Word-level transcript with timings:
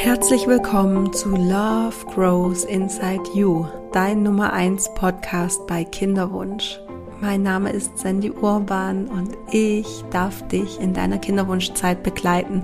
Herzlich 0.00 0.46
willkommen 0.46 1.12
zu 1.12 1.30
Love 1.30 2.06
Grows 2.14 2.62
Inside 2.62 3.30
You, 3.34 3.66
dein 3.90 4.22
Nummer 4.22 4.52
1 4.52 4.94
Podcast 4.94 5.66
bei 5.66 5.82
Kinderwunsch. 5.82 6.78
Mein 7.20 7.42
Name 7.42 7.72
ist 7.72 7.98
Sandy 7.98 8.30
Urban 8.30 9.08
und 9.08 9.36
ich 9.50 10.04
darf 10.12 10.46
dich 10.46 10.80
in 10.80 10.94
deiner 10.94 11.18
Kinderwunschzeit 11.18 12.04
begleiten. 12.04 12.62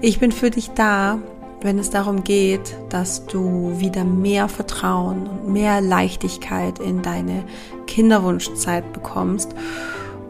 Ich 0.00 0.18
bin 0.18 0.32
für 0.32 0.50
dich 0.50 0.70
da, 0.70 1.20
wenn 1.60 1.78
es 1.78 1.90
darum 1.90 2.24
geht, 2.24 2.76
dass 2.88 3.24
du 3.26 3.78
wieder 3.78 4.02
mehr 4.02 4.48
Vertrauen 4.48 5.28
und 5.28 5.52
mehr 5.52 5.80
Leichtigkeit 5.80 6.80
in 6.80 7.02
deine 7.02 7.44
Kinderwunschzeit 7.86 8.92
bekommst. 8.92 9.54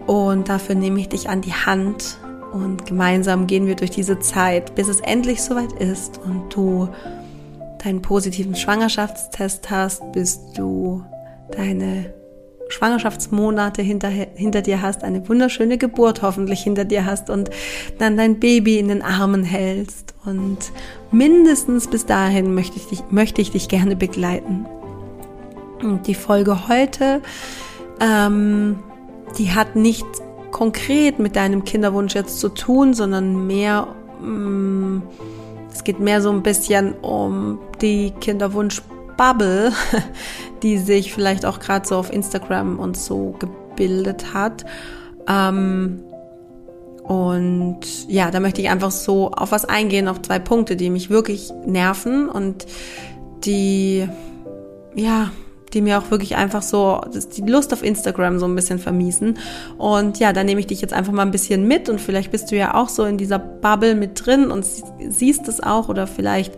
Und 0.07 0.51
dafür 0.51 0.75
nehme 0.75 1.01
ich 1.01 1.09
dich 1.09 1.31
an 1.31 1.41
die 1.41 1.55
Hand 1.55 2.19
und 2.55 2.87
gemeinsam 2.87 3.49
gehen 3.49 3.67
wir 3.67 3.75
durch 3.75 3.91
diese 3.91 4.21
Zeit, 4.21 4.77
bis 4.77 4.87
es 4.87 5.01
endlich 5.01 5.43
soweit 5.43 5.73
ist 5.73 6.21
und 6.25 6.55
du 6.55 6.89
deinen 7.83 8.01
positiven 8.01 8.55
Schwangerschaftstest 8.55 9.71
hast, 9.71 10.13
bis 10.13 10.53
du 10.53 11.05
deine 11.51 12.15
Schwangerschaftsmonate 12.69 13.83
hinter, 13.83 14.09
hinter 14.09 14.63
dir 14.63 14.81
hast, 14.83 15.03
eine 15.03 15.29
wunderschöne 15.29 15.79
Geburt 15.79 16.23
hoffentlich 16.23 16.63
hinter 16.63 16.85
dir 16.85 17.05
hast 17.05 17.29
und 17.29 17.51
dann 17.99 18.17
dein 18.17 18.39
Baby 18.39 18.79
in 18.79 18.87
den 18.87 19.03
Armen 19.03 19.43
hältst. 19.43 20.15
Und 20.25 20.59
mindestens 21.11 21.89
bis 21.89 22.07
dahin 22.07 22.55
möchte 22.55 22.77
ich 22.77 22.87
dich, 22.87 23.03
möchte 23.11 23.43
ich 23.43 23.51
dich 23.51 23.69
gerne 23.69 23.97
begleiten. 23.97 24.65
Und 25.83 26.07
die 26.07 26.15
Folge 26.15 26.69
heute, 26.69 27.21
ähm, 28.01 28.79
die 29.39 29.51
hat 29.51 29.75
nicht 29.75 30.07
konkret 30.55 31.19
mit 31.19 31.35
deinem 31.35 31.65
Kinderwunsch 31.65 32.15
jetzt 32.15 32.39
zu 32.39 32.49
tun, 32.49 32.95
sondern 32.95 33.45
mehr, 33.49 33.89
mm, 34.23 35.03
es 35.71 35.83
geht 35.83 35.99
mehr 35.99 36.23
so 36.23 36.31
ein 36.31 36.45
bisschen 36.45 36.95
um 36.95 37.59
die 37.83 38.13
Kinderwunsch-Bubble, 38.21 39.73
die 40.63 40.79
sich 40.79 41.13
vielleicht 41.13 41.45
auch 41.45 41.59
gerade 41.59 41.87
so 41.87 41.97
auf 41.97 42.13
Instagram 42.13 42.79
und 42.79 42.97
so 42.97 43.35
gebildet 43.41 44.33
hat. 44.33 44.65
Ähm, 45.27 46.05
und 47.03 48.09
ja, 48.09 48.31
da 48.31 48.39
möchte 48.39 48.63
ich 48.63 48.71
einfach 48.71 48.93
so 48.93 49.33
auf 49.33 49.51
was 49.51 49.65
eingehen, 49.65 50.07
auf 50.07 50.23
zwei 50.23 50.39
Punkte, 50.39 50.77
die 50.77 50.89
mich 50.89 51.11
wirklich 51.11 51.53
nerven 51.67 52.29
und 52.29 52.65
die, 53.45 54.09
ja, 54.95 55.33
die 55.75 55.81
mir 55.81 55.99
auch 55.99 56.11
wirklich 56.11 56.37
einfach 56.37 56.63
so 56.63 57.01
die 57.37 57.43
Lust 57.43 57.73
auf 57.73 57.83
Instagram 57.83 58.39
so 58.39 58.47
ein 58.47 58.55
bisschen 58.55 58.79
vermiesen. 58.79 59.39
Und 59.77 60.19
ja, 60.19 60.33
da 60.33 60.45
nehme 60.45 60.61
ich 60.61 60.67
dich 60.67 60.81
jetzt 60.81 60.95
einfach 60.95 61.13
mal 61.13 61.23
ein 61.23 61.31
bisschen 61.31 61.67
mit 61.67 61.89
und 61.89 62.01
vielleicht 62.01 62.31
bist 62.31 62.51
du 62.51 62.57
ja 62.57 62.75
auch 62.75 62.89
so 62.89 63.05
in 63.05 63.19
dieser 63.19 63.39
Bubble 63.39 63.95
mit 63.95 64.25
drin 64.25 64.51
und 64.51 64.65
siehst 65.09 65.49
es 65.49 65.63
auch 65.63 65.89
oder 65.89 66.07
vielleicht 66.07 66.55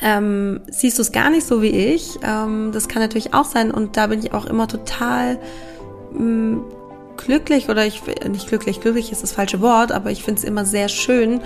ähm, 0.00 0.60
siehst 0.68 0.98
du 0.98 1.02
es 1.02 1.12
gar 1.12 1.30
nicht 1.30 1.46
so 1.46 1.62
wie 1.62 1.68
ich. 1.68 2.18
Ähm, 2.22 2.70
das 2.72 2.88
kann 2.88 3.02
natürlich 3.02 3.34
auch 3.34 3.44
sein 3.44 3.70
und 3.70 3.96
da 3.96 4.08
bin 4.08 4.18
ich 4.20 4.32
auch 4.32 4.46
immer 4.46 4.66
total 4.66 5.38
mm, 6.12 6.58
glücklich 7.24 7.68
oder 7.68 7.86
ich 7.86 8.02
nicht 8.28 8.48
glücklich, 8.48 8.80
glücklich 8.80 9.12
ist 9.12 9.22
das 9.22 9.32
falsche 9.32 9.60
Wort, 9.60 9.92
aber 9.92 10.10
ich 10.10 10.22
finde 10.22 10.40
es 10.40 10.44
immer 10.44 10.64
sehr 10.64 10.88
schön 10.88 11.40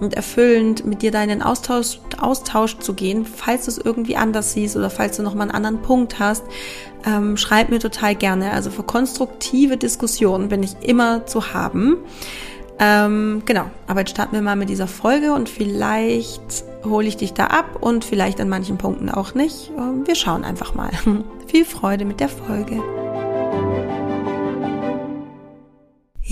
und 0.00 0.14
erfüllend, 0.14 0.84
mit 0.84 1.02
dir 1.02 1.10
deinen 1.10 1.42
Austausch, 1.42 1.98
Austausch 2.20 2.78
zu 2.78 2.94
gehen, 2.94 3.24
falls 3.24 3.64
du 3.64 3.70
es 3.70 3.78
irgendwie 3.78 4.16
anders 4.16 4.52
siehst 4.52 4.76
oder 4.76 4.90
falls 4.90 5.16
du 5.16 5.22
nochmal 5.22 5.48
einen 5.48 5.56
anderen 5.56 5.82
Punkt 5.82 6.18
hast. 6.18 6.44
Ähm, 7.04 7.36
schreib 7.36 7.70
mir 7.70 7.78
total 7.78 8.14
gerne. 8.14 8.52
Also 8.52 8.70
für 8.70 8.82
konstruktive 8.82 9.76
Diskussionen 9.76 10.48
bin 10.48 10.62
ich 10.62 10.76
immer 10.82 11.26
zu 11.26 11.52
haben. 11.52 11.96
Ähm, 12.78 13.42
genau, 13.44 13.66
aber 13.86 14.00
jetzt 14.00 14.10
starten 14.10 14.34
wir 14.34 14.42
mal 14.42 14.56
mit 14.56 14.68
dieser 14.68 14.86
Folge 14.86 15.34
und 15.34 15.48
vielleicht 15.48 16.64
hole 16.84 17.06
ich 17.06 17.16
dich 17.16 17.32
da 17.32 17.46
ab 17.46 17.78
und 17.80 18.04
vielleicht 18.04 18.40
an 18.40 18.48
manchen 18.48 18.78
Punkten 18.78 19.08
auch 19.08 19.34
nicht. 19.34 19.70
Ähm, 19.76 20.06
wir 20.06 20.14
schauen 20.14 20.44
einfach 20.44 20.74
mal. 20.74 20.90
Viel 21.46 21.64
Freude 21.64 22.04
mit 22.04 22.20
der 22.20 22.28
Folge. 22.28 22.82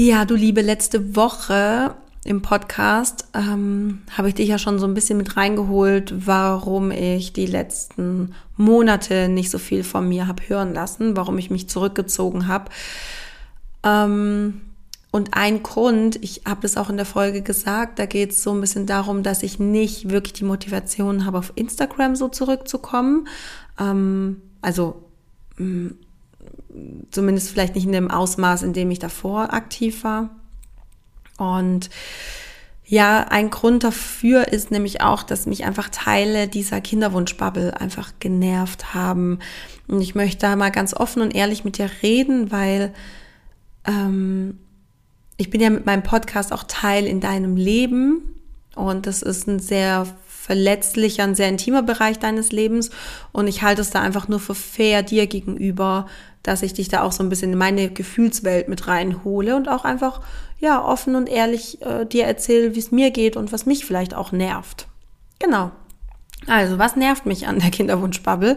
Ja, 0.02 0.24
du 0.24 0.34
liebe, 0.34 0.62
letzte 0.62 1.14
Woche 1.14 1.94
im 2.24 2.40
Podcast 2.40 3.26
ähm, 3.34 4.00
habe 4.16 4.30
ich 4.30 4.34
dich 4.34 4.48
ja 4.48 4.56
schon 4.56 4.78
so 4.78 4.86
ein 4.86 4.94
bisschen 4.94 5.18
mit 5.18 5.36
reingeholt, 5.36 6.26
warum 6.26 6.90
ich 6.90 7.34
die 7.34 7.44
letzten 7.44 8.34
Monate 8.56 9.28
nicht 9.28 9.50
so 9.50 9.58
viel 9.58 9.84
von 9.84 10.08
mir 10.08 10.26
habe 10.26 10.42
hören 10.48 10.72
lassen, 10.72 11.18
warum 11.18 11.36
ich 11.36 11.50
mich 11.50 11.68
zurückgezogen 11.68 12.48
habe. 12.48 12.70
Ähm, 13.84 14.62
und 15.10 15.34
ein 15.34 15.62
Grund, 15.62 16.16
ich 16.24 16.44
habe 16.46 16.62
das 16.62 16.78
auch 16.78 16.88
in 16.88 16.96
der 16.96 17.04
Folge 17.04 17.42
gesagt, 17.42 17.98
da 17.98 18.06
geht 18.06 18.30
es 18.30 18.42
so 18.42 18.54
ein 18.54 18.60
bisschen 18.62 18.86
darum, 18.86 19.22
dass 19.22 19.42
ich 19.42 19.58
nicht 19.58 20.08
wirklich 20.08 20.32
die 20.32 20.44
Motivation 20.44 21.26
habe, 21.26 21.36
auf 21.36 21.52
Instagram 21.56 22.16
so 22.16 22.28
zurückzukommen. 22.28 23.28
Ähm, 23.78 24.40
also 24.62 25.02
mh, 25.58 25.66
mm, 25.66 25.98
zumindest 27.10 27.50
vielleicht 27.50 27.74
nicht 27.74 27.86
in 27.86 27.92
dem 27.92 28.10
Ausmaß, 28.10 28.62
in 28.62 28.72
dem 28.72 28.90
ich 28.90 28.98
davor 28.98 29.52
aktiv 29.52 30.04
war. 30.04 30.30
Und 31.38 31.90
ja, 32.84 33.20
ein 33.28 33.50
Grund 33.50 33.84
dafür 33.84 34.48
ist 34.48 34.72
nämlich 34.72 35.00
auch, 35.00 35.22
dass 35.22 35.46
mich 35.46 35.64
einfach 35.64 35.90
Teile 35.90 36.48
dieser 36.48 36.80
Kinderwunschbubble 36.80 37.80
einfach 37.80 38.12
genervt 38.18 38.94
haben. 38.94 39.38
Und 39.86 40.00
ich 40.00 40.16
möchte 40.16 40.38
da 40.38 40.56
mal 40.56 40.70
ganz 40.70 40.92
offen 40.92 41.22
und 41.22 41.34
ehrlich 41.34 41.64
mit 41.64 41.78
dir 41.78 41.88
reden, 42.02 42.50
weil 42.50 42.92
ähm, 43.86 44.58
ich 45.36 45.50
bin 45.50 45.60
ja 45.60 45.70
mit 45.70 45.86
meinem 45.86 46.02
Podcast 46.02 46.52
auch 46.52 46.64
Teil 46.64 47.06
in 47.06 47.20
deinem 47.20 47.56
Leben. 47.56 48.40
Und 48.74 49.06
das 49.06 49.22
ist 49.22 49.46
ein 49.46 49.60
sehr 49.60 50.06
verletzlicher, 50.50 51.22
ein 51.22 51.36
sehr 51.36 51.48
intimer 51.48 51.84
Bereich 51.84 52.18
deines 52.18 52.50
Lebens. 52.50 52.90
Und 53.30 53.46
ich 53.46 53.62
halte 53.62 53.82
es 53.82 53.90
da 53.90 54.00
einfach 54.00 54.26
nur 54.26 54.40
für 54.40 54.56
fair 54.56 55.04
dir 55.04 55.28
gegenüber, 55.28 56.06
dass 56.42 56.62
ich 56.62 56.74
dich 56.74 56.88
da 56.88 57.02
auch 57.02 57.12
so 57.12 57.22
ein 57.22 57.28
bisschen 57.28 57.52
in 57.52 57.58
meine 57.58 57.88
Gefühlswelt 57.88 58.66
mit 58.68 58.88
reinhole 58.88 59.54
und 59.54 59.68
auch 59.68 59.84
einfach, 59.84 60.22
ja, 60.58 60.84
offen 60.84 61.14
und 61.14 61.28
ehrlich 61.28 61.80
äh, 61.82 62.04
dir 62.04 62.24
erzähle, 62.24 62.74
wie 62.74 62.80
es 62.80 62.90
mir 62.90 63.12
geht 63.12 63.36
und 63.36 63.52
was 63.52 63.64
mich 63.64 63.86
vielleicht 63.86 64.12
auch 64.12 64.32
nervt. 64.32 64.88
Genau. 65.38 65.70
Also, 66.48 66.78
was 66.78 66.96
nervt 66.96 67.26
mich 67.26 67.46
an 67.46 67.60
der 67.60 67.70
Kinderwunschbubble? 67.70 68.56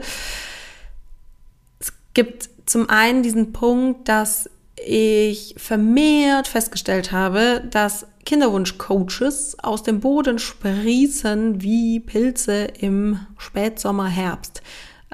Es 1.77 1.93
gibt 2.15 2.49
zum 2.65 2.89
einen 2.89 3.21
diesen 3.21 3.53
Punkt, 3.53 4.09
dass 4.09 4.49
ich 4.75 5.55
vermehrt 5.57 6.47
festgestellt 6.47 7.11
habe, 7.11 7.63
dass 7.69 8.07
Kinderwunschcoaches 8.25 9.57
aus 9.59 9.83
dem 9.83 9.99
Boden 9.99 10.39
sprießen 10.39 11.61
wie 11.61 11.99
Pilze 11.99 12.65
im 12.79 13.19
Spätsommer, 13.37 14.07
Herbst. 14.07 14.61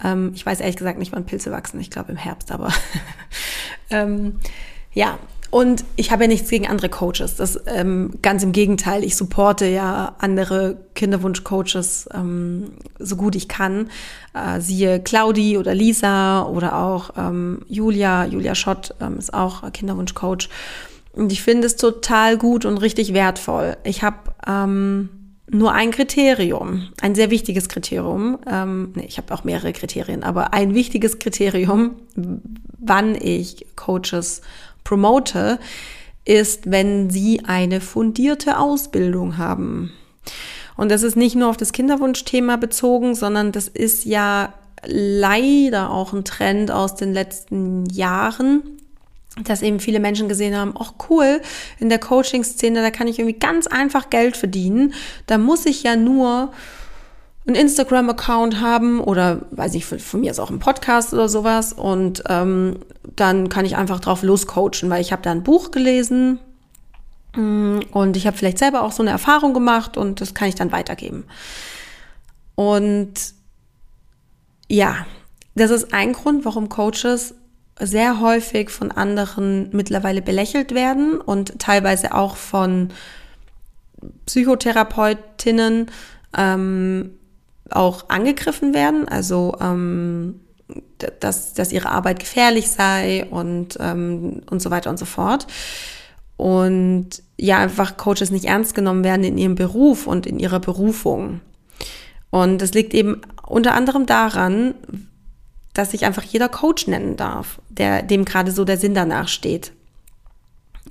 Ähm, 0.04 0.32
ich 0.36 0.46
weiß 0.46 0.60
ehrlich 0.60 0.78
gesagt 0.78 1.00
nicht, 1.00 1.12
wann 1.12 1.26
Pilze 1.26 1.52
wachsen. 1.52 1.80
Ich 1.80 1.90
glaube 1.90 2.12
im 2.12 2.18
Herbst, 2.18 2.52
aber 2.52 2.72
ähm, 3.90 4.40
ja. 4.94 5.18
Und 5.52 5.84
ich 5.96 6.12
habe 6.12 6.24
ja 6.24 6.28
nichts 6.28 6.50
gegen 6.50 6.68
andere 6.68 6.90
Coaches. 6.90 7.36
Das 7.36 7.60
ähm, 7.66 8.12
ganz 8.22 8.44
im 8.44 8.52
Gegenteil. 8.52 9.04
Ich 9.04 9.16
supporte 9.16 9.66
ja 9.66 10.16
andere 10.20 10.78
Kinderwunschcoaches 10.94 12.10
ähm, 12.14 12.72
so 13.00 13.16
gut 13.16 13.36
ich 13.36 13.48
kann. 13.48 13.90
Äh, 14.34 14.62
siehe 14.62 15.00
Claudi 15.00 15.58
oder 15.58 15.74
Lisa 15.74 16.44
oder 16.44 16.78
auch 16.78 17.12
ähm, 17.18 17.62
Julia. 17.68 18.26
Julia 18.26 18.54
Schott 18.54 18.94
ähm, 19.02 19.18
ist 19.18 19.34
auch 19.34 19.72
Kinderwunschcoach. 19.72 20.50
Und 21.14 21.32
ich 21.32 21.42
finde 21.42 21.66
es 21.66 21.76
total 21.76 22.38
gut 22.38 22.66
und 22.66 22.78
richtig 22.78 23.14
wertvoll. 23.14 23.76
Ich 23.84 24.04
habe 24.04 24.18
ähm, 24.48 25.10
nur 25.50 25.74
ein 25.74 25.90
Kriterium, 25.90 26.90
ein 27.02 27.16
sehr 27.16 27.32
wichtiges 27.32 27.70
Kriterium. 27.70 28.38
Ähm, 28.48 28.94
nee, 28.96 29.06
ich 29.08 29.18
habe 29.18 29.34
auch 29.34 29.44
mehrere 29.44 29.74
Kriterien, 29.74 30.24
aber 30.24 30.54
ein 30.54 30.76
wichtiges 30.76 31.18
Kriterium, 31.18 31.96
wann 32.78 33.16
ich 33.16 33.66
Coaches 33.76 34.42
promote, 34.90 35.60
ist, 36.26 36.72
wenn 36.72 37.12
sie 37.12 37.42
eine 37.46 37.80
fundierte 37.80 38.58
Ausbildung 38.58 39.38
haben. 39.38 39.92
Und 40.76 40.90
das 40.90 41.04
ist 41.04 41.16
nicht 41.16 41.36
nur 41.36 41.50
auf 41.50 41.58
das 41.58 41.74
Kinderwunschthema 41.74 42.56
bezogen, 42.56 43.14
sondern 43.14 43.52
das 43.52 43.68
ist 43.68 44.06
ja 44.06 44.54
leider 44.84 45.92
auch 45.92 46.14
ein 46.14 46.26
Trend 46.26 46.72
aus 46.72 46.96
den 46.96 47.14
letzten 47.14 47.86
Jahren 47.86 48.64
dass 49.44 49.62
eben 49.62 49.80
viele 49.80 50.02
Menschen 50.02 50.28
gesehen 50.28 50.58
haben, 50.58 50.74
ach 50.78 50.94
cool, 51.10 51.40
in 51.80 51.88
der 51.88 52.00
Coaching-Szene, 52.00 52.82
da 52.82 52.92
kann 52.92 53.08
ich 53.08 53.20
irgendwie 53.20 53.40
ganz 53.40 53.68
einfach 53.68 54.10
Geld 54.10 54.36
verdienen. 54.36 54.94
Da 55.28 55.38
muss 55.38 55.66
ich 55.66 55.84
ja 55.84 55.96
nur 55.96 56.52
einen 57.50 57.68
Instagram-Account 57.68 58.62
haben 58.62 59.00
oder 59.00 59.42
weiß 59.52 59.74
ich, 59.74 59.86
von 59.86 60.22
mir 60.22 60.32
ist 60.32 60.40
auch 60.40 60.52
ein 60.52 60.60
Podcast 60.60 61.14
oder 61.14 61.28
sowas 61.28 61.74
und 61.74 62.24
ähm, 62.30 62.78
dann 63.16 63.50
kann 63.50 63.66
ich 63.66 63.76
einfach 63.76 64.00
drauf 64.00 64.22
loscoachen, 64.22 64.90
weil 64.90 65.02
ich 65.02 65.12
habe 65.12 65.24
da 65.24 65.32
ein 65.32 65.44
Buch 65.44 65.72
gelesen 65.72 66.40
mm, 67.36 67.80
und 67.92 68.18
ich 68.18 68.28
habe 68.28 68.38
vielleicht 68.38 68.60
selber 68.60 68.84
auch 68.84 68.92
so 68.92 69.02
eine 69.02 69.10
Erfahrung 69.10 69.54
gemacht 69.54 69.98
und 69.98 70.22
das 70.22 70.36
kann 70.36 70.48
ich 70.48 70.56
dann 70.56 70.72
weitergeben. 70.72 71.26
Und 72.54 73.14
ja, 74.70 75.08
das 75.56 75.72
ist 75.72 75.94
ein 75.94 76.14
Grund, 76.14 76.46
warum 76.46 76.70
Coaches 76.70 77.34
sehr 77.80 78.20
häufig 78.20 78.70
von 78.70 78.92
anderen 78.92 79.70
mittlerweile 79.72 80.22
belächelt 80.22 80.76
werden 80.76 81.20
und 81.20 81.58
teilweise 81.58 82.14
auch 82.14 82.36
von 82.36 82.90
Psychotherapeutinnen 84.28 85.88
ähm, 86.38 87.19
auch 87.72 88.10
angegriffen 88.10 88.74
werden, 88.74 89.08
also 89.08 89.56
ähm, 89.62 90.42
dass, 91.20 91.54
dass 91.54 91.72
ihre 91.72 91.90
Arbeit 91.90 92.20
gefährlich 92.20 92.70
sei 92.70 93.26
und, 93.30 93.78
ähm, 93.80 94.42
und 94.50 94.62
so 94.62 94.70
weiter 94.72 94.90
und 94.90 95.00
so 95.00 95.06
fort. 95.06 95.48
Und 96.38 97.10
ja, 97.38 97.58
einfach 97.58 97.98
Coaches 97.98 98.32
nicht 98.32 98.46
ernst 98.46 98.76
genommen 98.76 99.04
werden 99.04 99.24
in 99.24 99.38
ihrem 99.38 99.56
Beruf 99.56 100.08
und 100.08 100.26
in 100.26 100.40
ihrer 100.40 100.60
Berufung. 100.60 101.42
Und 102.30 102.62
es 102.62 102.74
liegt 102.74 102.94
eben 102.94 103.22
unter 103.46 103.74
anderem 103.74 104.06
daran, 104.06 104.76
dass 105.74 105.92
sich 105.92 106.06
einfach 106.06 106.24
jeder 106.24 106.50
Coach 106.50 106.88
nennen 106.88 107.16
darf, 107.16 107.60
der 107.70 108.04
dem 108.04 108.26
gerade 108.26 108.52
so 108.52 108.66
der 108.66 108.78
Sinn 108.78 108.94
danach 108.94 109.28
steht. 109.28 109.72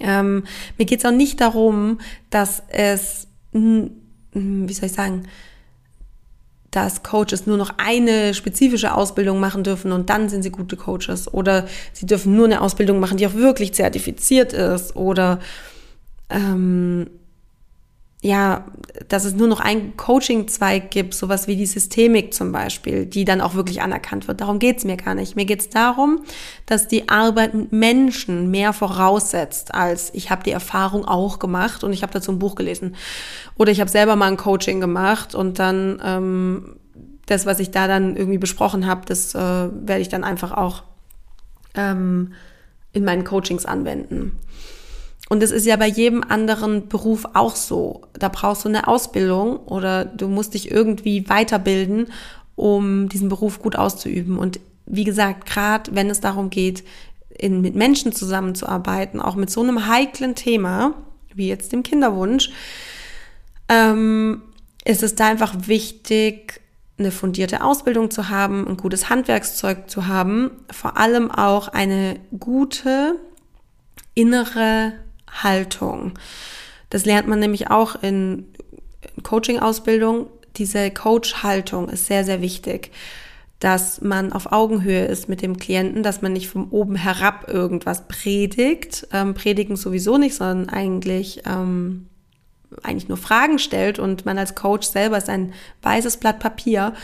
Ähm, 0.01 0.45
mir 0.77 0.85
geht 0.85 1.01
es 1.01 1.05
auch 1.05 1.13
nicht 1.13 1.41
darum, 1.41 2.01
dass 2.31 2.63
es, 2.69 3.27
wie 3.53 4.73
soll 4.73 4.87
ich 4.87 4.93
sagen, 4.93 5.25
dass 6.71 7.03
Coaches 7.03 7.47
nur 7.47 7.57
noch 7.57 7.75
eine 7.79 8.35
spezifische 8.35 8.95
Ausbildung 8.95 9.41
machen 9.41 9.65
dürfen 9.65 9.93
und 9.93 10.11
dann 10.11 10.29
sind 10.29 10.43
sie 10.43 10.51
gute 10.51 10.77
Coaches. 10.77 11.33
Oder 11.33 11.67
sie 11.93 12.07
dürfen 12.07 12.37
nur 12.37 12.45
eine 12.45 12.61
Ausbildung 12.61 13.01
machen, 13.01 13.17
die 13.17 13.27
auch 13.27 13.35
wirklich 13.35 13.73
zertifiziert 13.73 14.53
ist. 14.53 14.95
Oder 14.95 15.41
ähm, 16.29 17.09
ja, 18.21 18.65
dass 19.09 19.25
es 19.25 19.35
nur 19.35 19.47
noch 19.47 19.61
einen 19.61 19.97
Coaching-Zweig 19.97 20.91
gibt, 20.91 21.15
sowas 21.15 21.47
wie 21.47 21.55
die 21.55 21.67
Systemik 21.67 22.35
zum 22.35 22.51
Beispiel, 22.51 23.07
die 23.07 23.25
dann 23.25 23.41
auch 23.41 23.55
wirklich 23.55 23.81
anerkannt 23.81 24.27
wird. 24.27 24.41
Darum 24.41 24.59
geht's 24.59 24.85
mir 24.85 24.97
gar 24.97 25.15
nicht. 25.15 25.37
Mir 25.37 25.45
geht's 25.45 25.69
darum, 25.69 26.25
dass 26.67 26.89
die 26.89 27.09
Arbeit 27.09 27.55
mit 27.55 27.71
Menschen 27.71 28.51
mehr 28.51 28.73
voraussetzt, 28.73 29.73
als 29.73 30.11
ich 30.15 30.33
habe 30.33 30.43
die 30.43 30.51
Erfahrung 30.51 31.05
auch 31.05 31.39
gemacht 31.39 31.85
und 31.85 31.93
ich 31.93 32.03
habe 32.03 32.13
dazu 32.13 32.33
ein 32.33 32.41
Buch 32.41 32.57
gelesen. 32.57 32.97
Oder 33.57 33.71
ich 33.71 33.81
habe 33.81 33.91
selber 33.91 34.17
mal 34.17 34.27
ein 34.27 34.37
Coaching 34.37 34.81
gemacht 34.81 35.37
und 35.37 35.61
dann 35.61 36.03
ähm, 36.05 36.77
das, 37.27 37.47
was 37.47 37.61
ich 37.61 37.71
da 37.71 37.87
dann 37.87 38.17
irgendwie 38.17 38.39
besprochen 38.39 38.87
habe, 38.87 39.03
das 39.07 39.35
äh, 39.37 39.39
werde 39.39 40.01
ich 40.01 40.09
dann 40.09 40.25
einfach 40.25 40.51
auch 40.51 40.83
ähm, 41.75 42.33
in 42.93 43.05
meinen 43.05 43.23
Coachings 43.23 43.65
anwenden. 43.65 44.39
Und 45.29 45.43
es 45.43 45.51
ist 45.51 45.67
ja 45.67 45.77
bei 45.77 45.87
jedem 45.87 46.25
anderen 46.25 46.89
Beruf 46.89 47.27
auch 47.35 47.55
so. 47.55 48.03
Da 48.15 48.29
brauchst 48.29 48.65
du 48.65 48.69
eine 48.69 48.89
Ausbildung 48.89 49.59
oder 49.59 50.05
du 50.05 50.29
musst 50.29 50.55
dich 50.55 50.71
irgendwie 50.71 51.29
weiterbilden, 51.29 52.07
um 52.57 53.09
diesen 53.09 53.29
Beruf 53.29 53.61
gut 53.61 53.77
auszuüben. 53.77 54.39
Und 54.39 54.59
wie 54.87 55.05
gesagt, 55.05 55.47
gerade 55.47 55.95
wenn 55.95 56.09
es 56.09 56.21
darum 56.21 56.49
geht, 56.49 56.83
in, 57.29 57.61
mit 57.61 57.75
Menschen 57.75 58.13
zusammenzuarbeiten, 58.13 59.21
auch 59.21 59.35
mit 59.37 59.51
so 59.51 59.63
einem 59.63 59.87
heiklen 59.87 60.35
Thema 60.35 60.95
wie 61.35 61.49
jetzt 61.49 61.73
dem 61.73 61.83
Kinderwunsch, 61.83 62.51
ähm, 63.69 64.43
ist 64.85 65.03
es 65.03 65.15
da 65.15 65.29
einfach 65.29 65.55
wichtig, 65.69 66.61
eine 66.99 67.13
fundierte 67.13 67.63
Ausbildung 67.63 68.11
zu 68.11 68.29
haben, 68.29 68.67
ein 68.67 68.77
gutes 68.77 69.09
Handwerkszeug 69.09 69.89
zu 69.89 70.09
haben, 70.09 70.51
vor 70.71 70.97
allem 70.97 71.31
auch 71.31 71.69
eine 71.69 72.19
gute 72.39 73.15
innere 74.15 74.95
Haltung. 75.43 76.15
Das 76.91 77.05
lernt 77.05 77.29
man 77.29 77.39
nämlich 77.39 77.71
auch 77.71 78.03
in 78.03 78.47
Coaching-Ausbildung. 79.23 80.27
Diese 80.57 80.91
Coach-Haltung 80.91 81.89
ist 81.89 82.07
sehr, 82.07 82.25
sehr 82.25 82.41
wichtig, 82.41 82.91
dass 83.61 84.01
man 84.01 84.33
auf 84.33 84.53
Augenhöhe 84.53 85.05
ist 85.07 85.29
mit 85.29 85.43
dem 85.43 85.59
Klienten, 85.59 86.03
dass 86.03 86.23
man 86.23 86.33
nicht 86.33 86.49
von 86.49 86.69
oben 86.71 86.95
herab 86.95 87.49
irgendwas 87.49 88.07
predigt. 88.09 89.09
Ähm, 89.13 89.35
predigen 89.35 89.77
sowieso 89.77 90.17
nicht, 90.17 90.35
sondern 90.35 90.69
eigentlich, 90.69 91.43
ähm, 91.47 92.07
eigentlich 92.83 93.09
nur 93.09 93.19
Fragen 93.19 93.59
stellt 93.59 93.99
und 93.99 94.25
man 94.27 94.39
als 94.39 94.55
Coach 94.55 94.87
selber 94.87 95.19
ist 95.19 95.29
ein 95.29 95.53
weißes 95.83 96.19
Blatt 96.19 96.39
Papier 96.39 96.95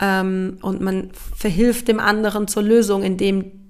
ähm, 0.00 0.58
und 0.62 0.80
man 0.80 1.10
verhilft 1.36 1.88
dem 1.88 2.00
anderen 2.00 2.48
zur 2.48 2.62
Lösung, 2.64 3.02
indem 3.02 3.61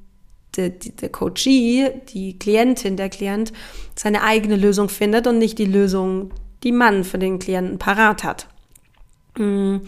der, 0.56 0.70
der 0.70 1.08
Coachee, 1.08 1.90
die 2.08 2.38
Klientin, 2.38 2.96
der 2.96 3.08
Klient 3.08 3.52
seine 3.94 4.22
eigene 4.22 4.56
Lösung 4.56 4.88
findet 4.88 5.26
und 5.26 5.38
nicht 5.38 5.58
die 5.58 5.66
Lösung, 5.66 6.30
die 6.62 6.72
man 6.72 7.04
für 7.04 7.18
den 7.18 7.38
Klienten 7.38 7.78
parat 7.78 8.24
hat. 8.24 8.46
Mm, 9.38 9.78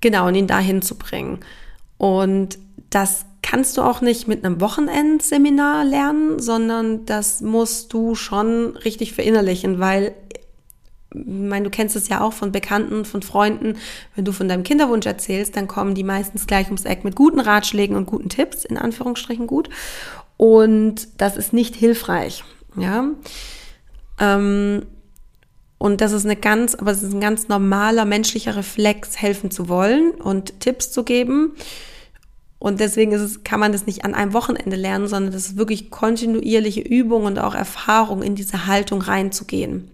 genau, 0.00 0.28
und 0.28 0.34
ihn 0.34 0.46
dahin 0.46 0.82
zu 0.82 0.96
bringen. 0.96 1.40
Und 1.98 2.58
das 2.90 3.26
kannst 3.42 3.76
du 3.76 3.82
auch 3.82 4.00
nicht 4.00 4.28
mit 4.28 4.44
einem 4.44 4.60
Wochenendseminar 4.60 5.84
lernen, 5.84 6.38
sondern 6.38 7.06
das 7.06 7.40
musst 7.40 7.92
du 7.92 8.14
schon 8.14 8.76
richtig 8.76 9.12
verinnerlichen, 9.12 9.80
weil 9.80 10.14
meine, 11.14 11.64
du 11.64 11.70
kennst 11.70 11.96
es 11.96 12.08
ja 12.08 12.20
auch 12.20 12.32
von 12.32 12.52
Bekannten, 12.52 13.04
von 13.04 13.22
Freunden. 13.22 13.76
Wenn 14.14 14.24
du 14.24 14.32
von 14.32 14.48
deinem 14.48 14.62
Kinderwunsch 14.62 15.06
erzählst, 15.06 15.56
dann 15.56 15.68
kommen 15.68 15.94
die 15.94 16.04
meistens 16.04 16.46
gleich 16.46 16.66
ums 16.66 16.84
Eck 16.84 17.04
mit 17.04 17.16
guten 17.16 17.40
Ratschlägen 17.40 17.96
und 17.96 18.06
guten 18.06 18.28
Tipps, 18.28 18.64
in 18.64 18.76
Anführungsstrichen 18.76 19.46
gut. 19.46 19.68
Und 20.36 21.08
das 21.18 21.36
ist 21.36 21.52
nicht 21.52 21.74
hilfreich, 21.74 22.44
ja. 22.76 23.10
Ähm, 24.20 24.82
und 25.78 26.00
das 26.02 26.12
ist 26.12 26.26
eine 26.26 26.36
ganz, 26.36 26.74
aber 26.74 26.90
es 26.90 27.02
ist 27.02 27.14
ein 27.14 27.20
ganz 27.20 27.48
normaler 27.48 28.04
menschlicher 28.04 28.54
Reflex, 28.54 29.20
helfen 29.20 29.50
zu 29.50 29.68
wollen 29.68 30.10
und 30.10 30.60
Tipps 30.60 30.92
zu 30.92 31.04
geben. 31.04 31.56
Und 32.58 32.80
deswegen 32.80 33.12
ist 33.12 33.22
es, 33.22 33.44
kann 33.44 33.58
man 33.58 33.72
das 33.72 33.86
nicht 33.86 34.04
an 34.04 34.14
einem 34.14 34.34
Wochenende 34.34 34.76
lernen, 34.76 35.08
sondern 35.08 35.32
das 35.32 35.46
ist 35.46 35.56
wirklich 35.56 35.90
kontinuierliche 35.90 36.82
Übung 36.82 37.24
und 37.24 37.38
auch 37.38 37.54
Erfahrung, 37.54 38.22
in 38.22 38.34
diese 38.34 38.66
Haltung 38.66 39.00
reinzugehen. 39.00 39.90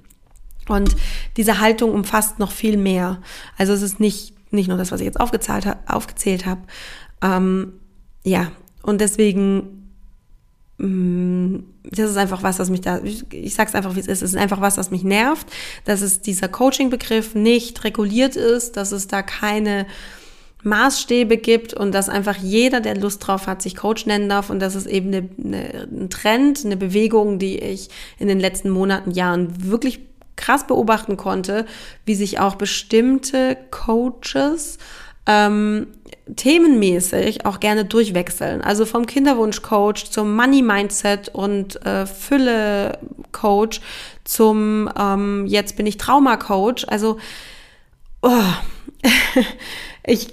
Und 0.68 0.96
diese 1.36 1.60
Haltung 1.60 1.92
umfasst 1.92 2.38
noch 2.38 2.50
viel 2.50 2.76
mehr. 2.76 3.20
Also 3.56 3.72
es 3.72 3.82
ist 3.82 4.00
nicht, 4.00 4.34
nicht 4.52 4.68
nur 4.68 4.78
das, 4.78 4.92
was 4.92 5.00
ich 5.00 5.06
jetzt 5.06 5.20
aufgezählt, 5.20 5.66
aufgezählt 5.86 6.46
habe. 6.46 6.62
Ähm, 7.22 7.74
ja, 8.24 8.50
und 8.82 9.00
deswegen, 9.00 9.92
mh, 10.78 10.86
mm, 10.86 11.64
das 11.90 12.10
ist 12.10 12.16
einfach 12.16 12.42
was, 12.42 12.58
was 12.58 12.70
mich 12.70 12.80
da, 12.80 13.00
ich, 13.02 13.32
ich 13.32 13.54
sag's 13.54 13.74
einfach, 13.74 13.94
wie 13.94 14.00
es 14.00 14.08
ist, 14.08 14.22
es 14.22 14.30
ist 14.30 14.36
einfach 14.36 14.60
was, 14.60 14.76
was 14.76 14.90
mich 14.90 15.04
nervt, 15.04 15.46
dass 15.84 16.00
es 16.00 16.20
dieser 16.20 16.48
Coaching-Begriff 16.48 17.34
nicht 17.34 17.84
reguliert 17.84 18.34
ist, 18.34 18.76
dass 18.76 18.90
es 18.90 19.06
da 19.06 19.22
keine 19.22 19.86
Maßstäbe 20.64 21.36
gibt 21.36 21.74
und 21.74 21.92
dass 21.92 22.08
einfach 22.08 22.36
jeder, 22.36 22.80
der 22.80 22.96
Lust 22.96 23.26
drauf 23.26 23.46
hat, 23.46 23.62
sich 23.62 23.76
Coach 23.76 24.06
nennen 24.06 24.28
darf 24.28 24.50
und 24.50 24.58
das 24.58 24.74
ist 24.74 24.86
eben 24.86 25.08
eine, 25.08 25.28
eine, 25.42 25.88
ein 25.90 26.10
Trend, 26.10 26.64
eine 26.64 26.76
Bewegung, 26.76 27.38
die 27.38 27.58
ich 27.58 27.88
in 28.18 28.26
den 28.26 28.40
letzten 28.40 28.70
Monaten, 28.70 29.12
Jahren 29.12 29.70
wirklich 29.70 30.00
krass 30.36 30.66
beobachten 30.66 31.16
konnte, 31.16 31.66
wie 32.04 32.14
sich 32.14 32.38
auch 32.38 32.54
bestimmte 32.54 33.56
Coaches 33.70 34.78
ähm, 35.26 35.88
themenmäßig 36.34 37.46
auch 37.46 37.60
gerne 37.60 37.84
durchwechseln. 37.84 38.62
Also 38.62 38.86
vom 38.86 39.06
Kinderwunsch-Coach 39.06 40.10
zum 40.10 40.34
Money-Mindset 40.36 41.28
und 41.30 41.84
äh, 41.84 42.06
Fülle-Coach 42.06 43.80
zum 44.24 44.90
ähm, 44.98 45.46
jetzt 45.46 45.76
bin 45.76 45.86
ich 45.86 45.96
Trauma-Coach. 45.98 46.86
Also 46.88 47.18
oh, 48.22 48.30
ich 50.06 50.28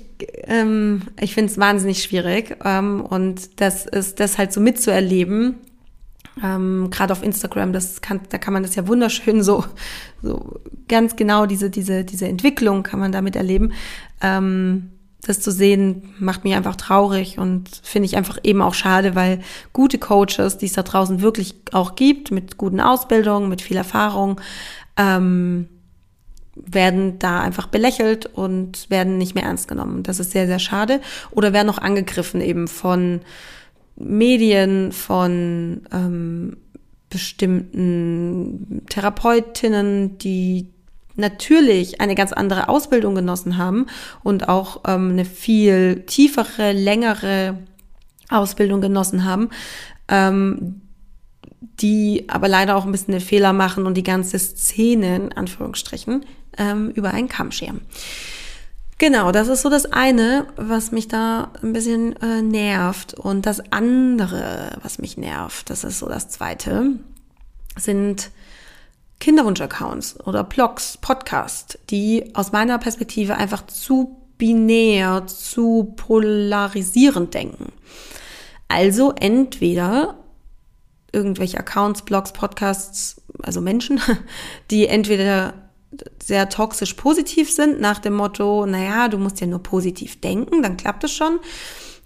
ähm, 0.47 1.01
ich 1.19 1.33
finde 1.33 1.51
es 1.51 1.57
wahnsinnig 1.57 2.03
schwierig 2.03 2.57
ähm, 2.63 3.01
und 3.01 3.59
das 3.59 3.85
ist 3.85 4.19
das 4.19 4.37
halt 4.37 4.53
so 4.53 4.61
mitzuerleben 4.61 5.59
ähm, 6.41 6.89
Gerade 6.89 7.13
auf 7.13 7.21
Instagram, 7.21 7.73
das 7.73 8.01
kann, 8.01 8.21
da 8.29 8.37
kann 8.37 8.53
man 8.53 8.63
das 8.63 8.75
ja 8.75 8.87
wunderschön 8.87 9.43
so, 9.43 9.65
so 10.21 10.59
ganz 10.87 11.15
genau 11.15 11.45
diese, 11.45 11.69
diese, 11.69 12.03
diese 12.03 12.27
Entwicklung 12.27 12.83
kann 12.83 12.99
man 12.99 13.11
damit 13.11 13.35
erleben. 13.35 13.73
Ähm, 14.21 14.89
das 15.25 15.39
zu 15.39 15.51
sehen, 15.51 16.13
macht 16.19 16.43
mich 16.43 16.53
einfach 16.53 16.75
traurig 16.75 17.37
und 17.37 17.69
finde 17.81 18.07
ich 18.07 18.17
einfach 18.17 18.39
eben 18.43 18.61
auch 18.61 18.73
schade, 18.73 19.15
weil 19.15 19.39
gute 19.71 19.97
Coaches, 19.97 20.57
die 20.57 20.65
es 20.65 20.73
da 20.73 20.83
draußen 20.83 21.21
wirklich 21.21 21.55
auch 21.71 21.95
gibt, 21.95 22.31
mit 22.31 22.57
guten 22.57 22.81
Ausbildungen, 22.81 23.47
mit 23.47 23.61
viel 23.61 23.77
Erfahrung, 23.77 24.41
ähm, 24.97 25.69
werden 26.55 27.19
da 27.19 27.41
einfach 27.41 27.67
belächelt 27.67 28.25
und 28.25 28.89
werden 28.89 29.17
nicht 29.17 29.33
mehr 29.33 29.45
ernst 29.45 29.67
genommen. 29.67 30.03
Das 30.03 30.19
ist 30.19 30.31
sehr, 30.31 30.45
sehr 30.45 30.59
schade. 30.59 30.99
Oder 31.31 31.53
werden 31.53 31.69
auch 31.69 31.79
angegriffen 31.79 32.41
eben 32.41 32.67
von 32.67 33.21
Medien, 34.03 34.91
von 34.91 35.81
ähm, 35.91 36.57
bestimmten 37.09 38.81
Therapeutinnen, 38.89 40.17
die 40.17 40.73
natürlich 41.15 42.01
eine 42.01 42.15
ganz 42.15 42.33
andere 42.33 42.69
Ausbildung 42.69 43.15
genossen 43.15 43.57
haben 43.57 43.85
und 44.23 44.49
auch 44.49 44.81
ähm, 44.87 45.11
eine 45.11 45.25
viel 45.25 46.03
tiefere, 46.07 46.71
längere 46.71 47.59
Ausbildung 48.29 48.81
genossen 48.81 49.25
haben, 49.25 49.49
ähm, 50.07 50.81
die 51.79 52.25
aber 52.27 52.47
leider 52.47 52.75
auch 52.75 52.85
ein 52.85 52.91
bisschen 52.91 53.19
Fehler 53.19 53.53
machen 53.53 53.85
und 53.85 53.95
die 53.95 54.03
ganze 54.03 54.39
Szene, 54.39 55.15
in 55.15 55.31
Anführungsstrichen, 55.33 56.25
ähm, 56.57 56.89
über 56.91 57.11
einen 57.11 57.29
Kamm 57.29 57.51
scheren. 57.51 57.81
Genau, 58.97 59.31
das 59.31 59.47
ist 59.47 59.61
so 59.63 59.69
das 59.69 59.85
eine, 59.91 60.47
was 60.55 60.91
mich 60.91 61.07
da 61.07 61.51
ein 61.61 61.73
bisschen 61.73 62.15
äh, 62.21 62.41
nervt. 62.41 63.13
Und 63.13 63.45
das 63.45 63.61
andere, 63.71 64.77
was 64.81 64.99
mich 64.99 65.17
nervt, 65.17 65.69
das 65.69 65.83
ist 65.83 65.99
so 65.99 66.07
das 66.07 66.29
zweite, 66.29 66.99
sind 67.77 68.31
Kinderwunsch-Accounts 69.19 70.19
oder 70.25 70.43
Blogs, 70.43 70.97
Podcasts, 70.99 71.77
die 71.89 72.35
aus 72.35 72.51
meiner 72.51 72.77
Perspektive 72.77 73.35
einfach 73.35 73.65
zu 73.67 74.17
binär, 74.37 75.25
zu 75.27 75.93
polarisierend 75.95 77.33
denken. 77.33 77.71
Also 78.67 79.13
entweder 79.13 80.17
irgendwelche 81.11 81.57
Accounts, 81.57 82.01
Blogs, 82.01 82.33
Podcasts, 82.33 83.21
also 83.41 83.61
Menschen, 83.61 84.01
die 84.71 84.87
entweder 84.87 85.53
sehr 86.21 86.49
toxisch 86.49 86.93
positiv 86.93 87.51
sind, 87.51 87.79
nach 87.79 87.99
dem 87.99 88.13
Motto, 88.13 88.65
naja, 88.65 89.07
du 89.07 89.17
musst 89.17 89.41
ja 89.41 89.47
nur 89.47 89.61
positiv 89.61 90.19
denken, 90.21 90.61
dann 90.63 90.77
klappt 90.77 91.03
es 91.03 91.11
schon. 91.11 91.39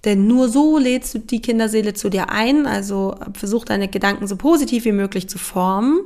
Denn 0.06 0.27
nur 0.27 0.48
so 0.48 0.77
lädst 0.77 1.15
du 1.15 1.20
die 1.20 1.41
Kinderseele 1.41 1.94
zu 1.94 2.10
dir 2.10 2.29
ein. 2.29 2.65
Also 2.65 3.15
versuch 3.34 3.65
deine 3.65 3.88
Gedanken 3.88 4.27
so 4.27 4.36
positiv 4.36 4.86
wie 4.86 4.91
möglich 4.91 5.27
zu 5.27 5.38
formen. 5.38 6.00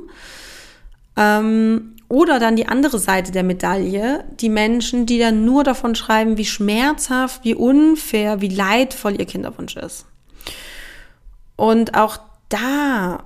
Ähm, 1.16 1.96
oder 2.08 2.38
dann 2.38 2.56
die 2.56 2.66
andere 2.66 2.98
Seite 2.98 3.32
der 3.32 3.42
Medaille, 3.42 4.24
die 4.40 4.48
Menschen, 4.48 5.06
die 5.06 5.18
dann 5.18 5.44
nur 5.44 5.64
davon 5.64 5.94
schreiben, 5.94 6.36
wie 6.36 6.44
schmerzhaft, 6.44 7.44
wie 7.44 7.54
unfair, 7.54 8.40
wie 8.40 8.48
leidvoll 8.48 9.18
ihr 9.18 9.26
Kinderwunsch 9.26 9.76
ist. 9.76 10.04
Und 11.56 11.94
auch 11.94 12.18
da 12.48 13.24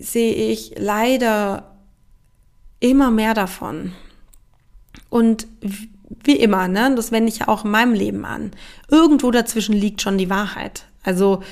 sehe 0.00 0.32
ich 0.32 0.74
leider 0.78 1.69
immer 2.80 3.10
mehr 3.10 3.34
davon. 3.34 3.92
Und 5.08 5.46
wie 6.24 6.36
immer, 6.36 6.68
ne, 6.68 6.92
das 6.96 7.12
wende 7.12 7.30
ich 7.30 7.38
ja 7.38 7.48
auch 7.48 7.64
in 7.64 7.70
meinem 7.70 7.94
Leben 7.94 8.24
an. 8.24 8.50
Irgendwo 8.88 9.30
dazwischen 9.30 9.74
liegt 9.74 10.02
schon 10.02 10.18
die 10.18 10.30
Wahrheit. 10.30 10.84
Also, 11.02 11.42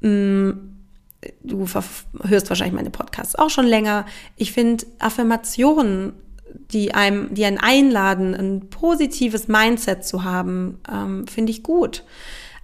mh, 0.00 0.10
mm, 0.10 0.74
du 1.42 1.66
hörst 2.22 2.48
wahrscheinlich 2.48 2.76
meine 2.76 2.90
Podcasts 2.90 3.34
auch 3.34 3.50
schon 3.50 3.66
länger. 3.66 4.06
Ich 4.36 4.52
finde 4.52 4.86
Affirmationen, 4.98 6.12
die 6.70 6.94
einem, 6.94 7.34
die 7.34 7.44
einen 7.44 7.58
einladen, 7.58 8.34
ein 8.34 8.70
positives 8.70 9.48
Mindset 9.48 10.04
zu 10.04 10.24
haben, 10.24 10.80
ähm, 10.90 11.26
finde 11.26 11.50
ich 11.50 11.62
gut. 11.62 12.04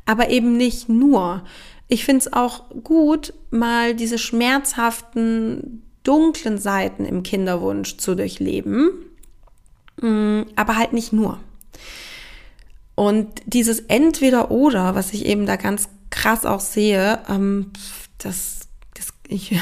Aber 0.06 0.30
eben 0.30 0.56
nicht 0.56 0.88
nur. 0.88 1.44
Ich 1.88 2.04
finde 2.04 2.20
es 2.20 2.32
auch 2.32 2.70
gut, 2.82 3.34
mal 3.50 3.94
diese 3.94 4.18
schmerzhaften, 4.18 5.82
dunklen 6.04 6.58
Seiten 6.58 7.04
im 7.04 7.22
Kinderwunsch 7.22 7.96
zu 7.96 8.14
durchleben, 8.14 8.90
mm, 10.00 10.42
aber 10.54 10.76
halt 10.76 10.92
nicht 10.92 11.12
nur. 11.12 11.40
Und 12.94 13.28
dieses 13.46 13.80
Entweder-Oder, 13.80 14.94
was 14.94 15.12
ich 15.12 15.26
eben 15.26 15.46
da 15.46 15.56
ganz 15.56 15.88
krass 16.10 16.46
auch 16.46 16.60
sehe, 16.60 17.18
ähm, 17.28 17.72
das, 18.18 18.68
das 18.94 19.08
ich, 19.28 19.58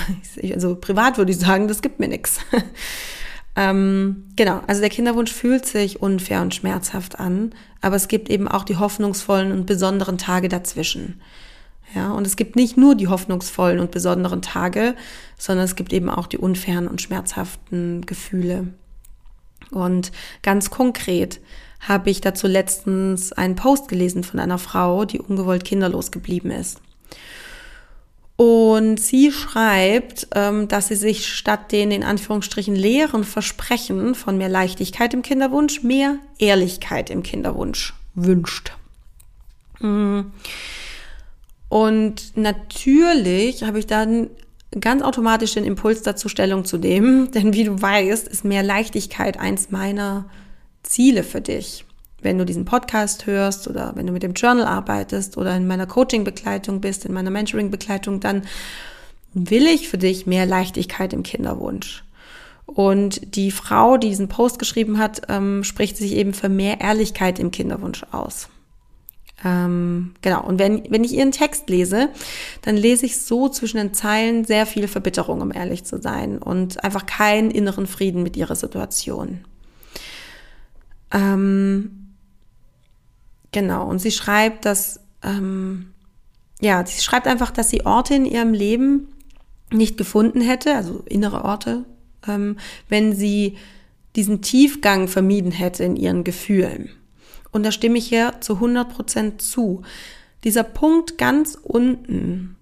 also 0.53 0.77
privat 0.77 1.17
würde 1.17 1.33
ich 1.33 1.39
sagen, 1.39 1.69
das 1.69 1.81
gibt 1.81 1.99
mir 1.99 2.09
nichts. 2.09 2.41
Ähm, 3.55 4.29
genau, 4.35 4.63
also 4.67 4.81
der 4.81 4.91
Kinderwunsch 4.91 5.31
fühlt 5.31 5.67
sich 5.67 6.01
unfair 6.01 6.41
und 6.41 6.55
schmerzhaft 6.55 7.21
an, 7.21 7.55
aber 7.83 7.97
es 7.97 8.09
gibt 8.09 8.31
eben 8.31 8.49
auch 8.49 8.65
die 8.65 8.79
hoffnungsvollen 8.79 9.53
und 9.53 9.67
besonderen 9.67 10.17
Tage 10.17 10.49
dazwischen. 10.49 11.21
Ja, 11.95 12.13
und 12.13 12.27
es 12.27 12.37
gibt 12.37 12.57
nicht 12.57 12.77
nur 12.77 12.95
die 12.95 13.09
hoffnungsvollen 13.09 13.79
und 13.79 13.91
besonderen 13.91 14.41
Tage, 14.41 14.95
sondern 15.37 15.65
es 15.65 15.77
gibt 15.77 15.93
eben 15.93 16.09
auch 16.09 16.27
die 16.27 16.39
unfairen 16.39 16.89
und 16.89 17.03
schmerzhaften 17.03 18.07
Gefühle. 18.07 18.69
Und 19.71 20.13
ganz 20.43 20.71
konkret 20.71 21.41
habe 21.81 22.11
ich 22.11 22.21
dazu 22.21 22.47
letztens 22.47 23.33
einen 23.33 23.57
Post 23.57 23.89
gelesen 23.89 24.25
von 24.25 24.41
einer 24.41 24.59
Frau, 24.59 25.05
die 25.05 25.21
ungewollt 25.21 25.65
kinderlos 25.65 26.11
geblieben 26.11 26.51
ist. 26.51 26.81
Und 28.37 28.99
sie 28.99 29.31
schreibt, 29.31 30.29
ähm, 30.35 30.67
dass 30.67 30.89
sie 30.89 30.97
sich 30.97 31.29
statt 31.29 31.71
den 31.71 31.91
in 31.91 32.03
Anführungsstrichen 32.03 32.75
leeren 32.75 33.25
Versprechen 33.25 34.15
von 34.15 34.39
mehr 34.39 34.49
Leichtigkeit 34.49 35.13
im 35.15 35.23
Kinderwunsch 35.23 35.83
mehr 35.83 36.17
Ehrlichkeit 36.39 37.11
im 37.11 37.23
Kinderwunsch 37.23 37.95
wünscht. 38.15 38.73
Mhm. 39.81 40.33
Und 41.73 42.37
natürlich 42.37 43.63
habe 43.63 43.79
ich 43.79 43.87
dann 43.87 44.29
ganz 44.79 45.01
automatisch 45.01 45.55
den 45.55 45.65
Impuls 45.65 46.03
dazu, 46.03 46.29
Stellung 46.29 46.67
zu 46.67 46.77
nehmen. 46.77 47.31
Denn 47.35 47.55
wie 47.55 47.65
du 47.65 47.81
weißt, 47.81 48.29
ist 48.29 48.45
mehr 48.45 48.63
Leichtigkeit 48.63 49.41
eins 49.41 49.71
meiner 49.71 50.27
Ziele 50.83 51.23
für 51.23 51.41
dich. 51.41 51.87
Wenn 52.21 52.37
du 52.37 52.45
diesen 52.45 52.67
Podcast 52.67 53.25
hörst 53.25 53.69
oder 53.69 53.93
wenn 53.95 54.07
du 54.07 54.13
mit 54.13 54.23
dem 54.23 54.35
Journal 54.35 54.67
arbeitest 54.67 55.39
oder 55.39 55.57
in 55.57 55.67
meiner 55.67 55.87
Coaching-Begleitung 55.87 56.83
bist, 56.83 57.07
in 57.07 57.15
meiner 57.15 57.31
Mentoring-Begleitung, 57.31 58.21
dann 58.21 58.43
will 59.33 59.67
ich 59.67 59.89
für 59.89 59.97
dich 59.97 60.27
mehr 60.27 60.45
Leichtigkeit 60.45 61.15
im 61.15 61.23
Kinderwunsch. 61.23 62.05
Und 62.67 63.35
die 63.35 63.51
Frau, 63.51 63.97
die 63.97 64.11
diesen 64.11 64.29
Post 64.29 64.59
geschrieben 64.59 64.99
hat, 64.99 65.23
ähm, 65.31 65.65
spricht 65.65 65.97
sich 65.97 66.17
eben 66.17 66.35
für 66.35 66.51
mehr 66.51 66.83
Ehrlichkeit 66.83 67.39
im 67.39 67.51
Kinderwunsch 67.51 68.05
aus. 68.11 68.51
Ähm, 69.45 70.15
genau, 70.23 70.45
und 70.45 70.59
wenn, 70.59 70.85
wenn 70.91 71.05
ich 71.05 71.15
ihren 71.15 71.33
Text 71.33 71.69
lese, 71.69 72.11
dann 72.63 72.77
lese 72.77 73.07
ich 73.07 73.21
so 73.21 73.49
zwischen 73.49 73.79
den 73.79 73.95
Zeilen 73.95 74.45
sehr 74.45 74.67
viel 74.67 74.87
Verbitterung, 74.87 75.41
um 75.41 75.53
ehrlich 75.53 75.85
zu 75.85 76.01
sein, 76.01 76.39
und 76.39 76.85
einfach 76.85 77.07
keinen 77.07 77.51
inneren 77.51 77.87
Frieden 77.87 78.23
mit 78.23 78.37
ihrer 78.37 78.55
Situation. 78.55 79.45
Ähm, 81.11 82.15
genau, 83.51 83.89
und 83.89 83.99
sie 83.99 84.13
schreibt, 84.13 84.65
dass, 84.65 85.01
ähm, 85.23 85.93
ja, 86.61 86.87
sie 86.87 87.03
schreibt 87.03 87.27
einfach, 87.27 87.51
dass 87.51 87.69
sie 87.69 87.85
Orte 87.85 88.15
in 88.15 88.25
ihrem 88.25 88.55
Leben 88.55 89.09
nicht 89.73 89.97
gefunden 89.97 90.41
hätte, 90.41 90.77
also 90.77 91.03
innere 91.07 91.45
Orte, 91.45 91.85
ähm, 92.29 92.59
wenn 92.89 93.15
sie 93.15 93.57
diesen 94.15 94.43
Tiefgang 94.43 95.09
vermieden 95.09 95.51
hätte 95.51 95.83
in 95.85 95.97
ihren 95.97 96.23
Gefühlen. 96.23 96.91
Und 97.53 97.65
da 97.65 97.71
stimme 97.71 97.99
ich 97.99 98.07
hier 98.07 98.35
zu 98.41 98.55
100 98.55 98.89
Prozent 98.89 99.43
zu. 99.43 99.83
Dieser 100.43 100.65
Punkt 100.65 101.19
ganz 101.19 101.57
unten, 101.63 102.57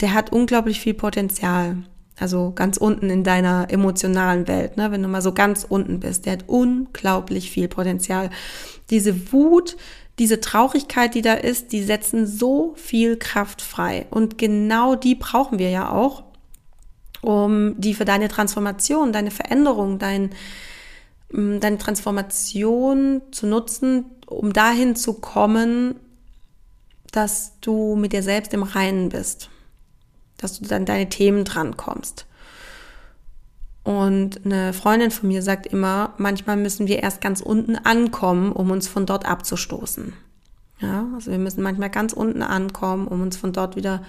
der 0.00 0.14
hat 0.14 0.32
unglaublich 0.32 0.80
viel 0.80 0.94
Potenzial. 0.94 1.76
Also 2.18 2.52
ganz 2.54 2.76
unten 2.76 3.10
in 3.10 3.24
deiner 3.24 3.66
emotionalen 3.70 4.46
Welt, 4.46 4.76
ne? 4.76 4.92
wenn 4.92 5.02
du 5.02 5.08
mal 5.08 5.20
so 5.20 5.32
ganz 5.32 5.66
unten 5.68 5.98
bist, 5.98 6.26
der 6.26 6.34
hat 6.34 6.44
unglaublich 6.46 7.50
viel 7.50 7.66
Potenzial. 7.66 8.30
Diese 8.90 9.32
Wut, 9.32 9.76
diese 10.20 10.40
Traurigkeit, 10.40 11.14
die 11.16 11.22
da 11.22 11.34
ist, 11.34 11.72
die 11.72 11.82
setzen 11.82 12.26
so 12.26 12.74
viel 12.76 13.16
Kraft 13.16 13.62
frei. 13.62 14.06
Und 14.10 14.38
genau 14.38 14.94
die 14.94 15.16
brauchen 15.16 15.58
wir 15.58 15.70
ja 15.70 15.90
auch, 15.90 16.22
um 17.20 17.80
die 17.80 17.94
für 17.94 18.04
deine 18.04 18.28
Transformation, 18.28 19.12
deine 19.12 19.32
Veränderung, 19.32 19.98
dein, 19.98 20.30
deine 21.30 21.78
Transformation 21.78 23.22
zu 23.32 23.46
nutzen, 23.46 24.06
um 24.26 24.52
dahin 24.52 24.94
zu 24.96 25.14
kommen, 25.14 25.96
dass 27.12 27.58
du 27.60 27.96
mit 27.96 28.12
dir 28.12 28.22
selbst 28.22 28.54
im 28.54 28.62
Reinen 28.62 29.08
bist, 29.08 29.50
dass 30.36 30.58
du 30.58 30.66
dann 30.66 30.84
deine 30.84 31.08
Themen 31.08 31.44
dran 31.44 31.76
kommst. 31.76 32.26
Und 33.84 34.44
eine 34.44 34.72
Freundin 34.72 35.10
von 35.10 35.28
mir 35.28 35.42
sagt 35.42 35.66
immer, 35.66 36.14
manchmal 36.16 36.56
müssen 36.56 36.86
wir 36.86 37.02
erst 37.02 37.20
ganz 37.20 37.40
unten 37.40 37.76
ankommen, 37.76 38.50
um 38.50 38.70
uns 38.70 38.88
von 38.88 39.04
dort 39.04 39.26
abzustoßen. 39.26 40.14
Ja, 40.80 41.06
also 41.14 41.30
wir 41.30 41.38
müssen 41.38 41.62
manchmal 41.62 41.90
ganz 41.90 42.12
unten 42.12 42.42
ankommen, 42.42 43.06
um 43.06 43.20
uns 43.20 43.36
von 43.36 43.52
dort 43.52 43.76
wieder 43.76 44.02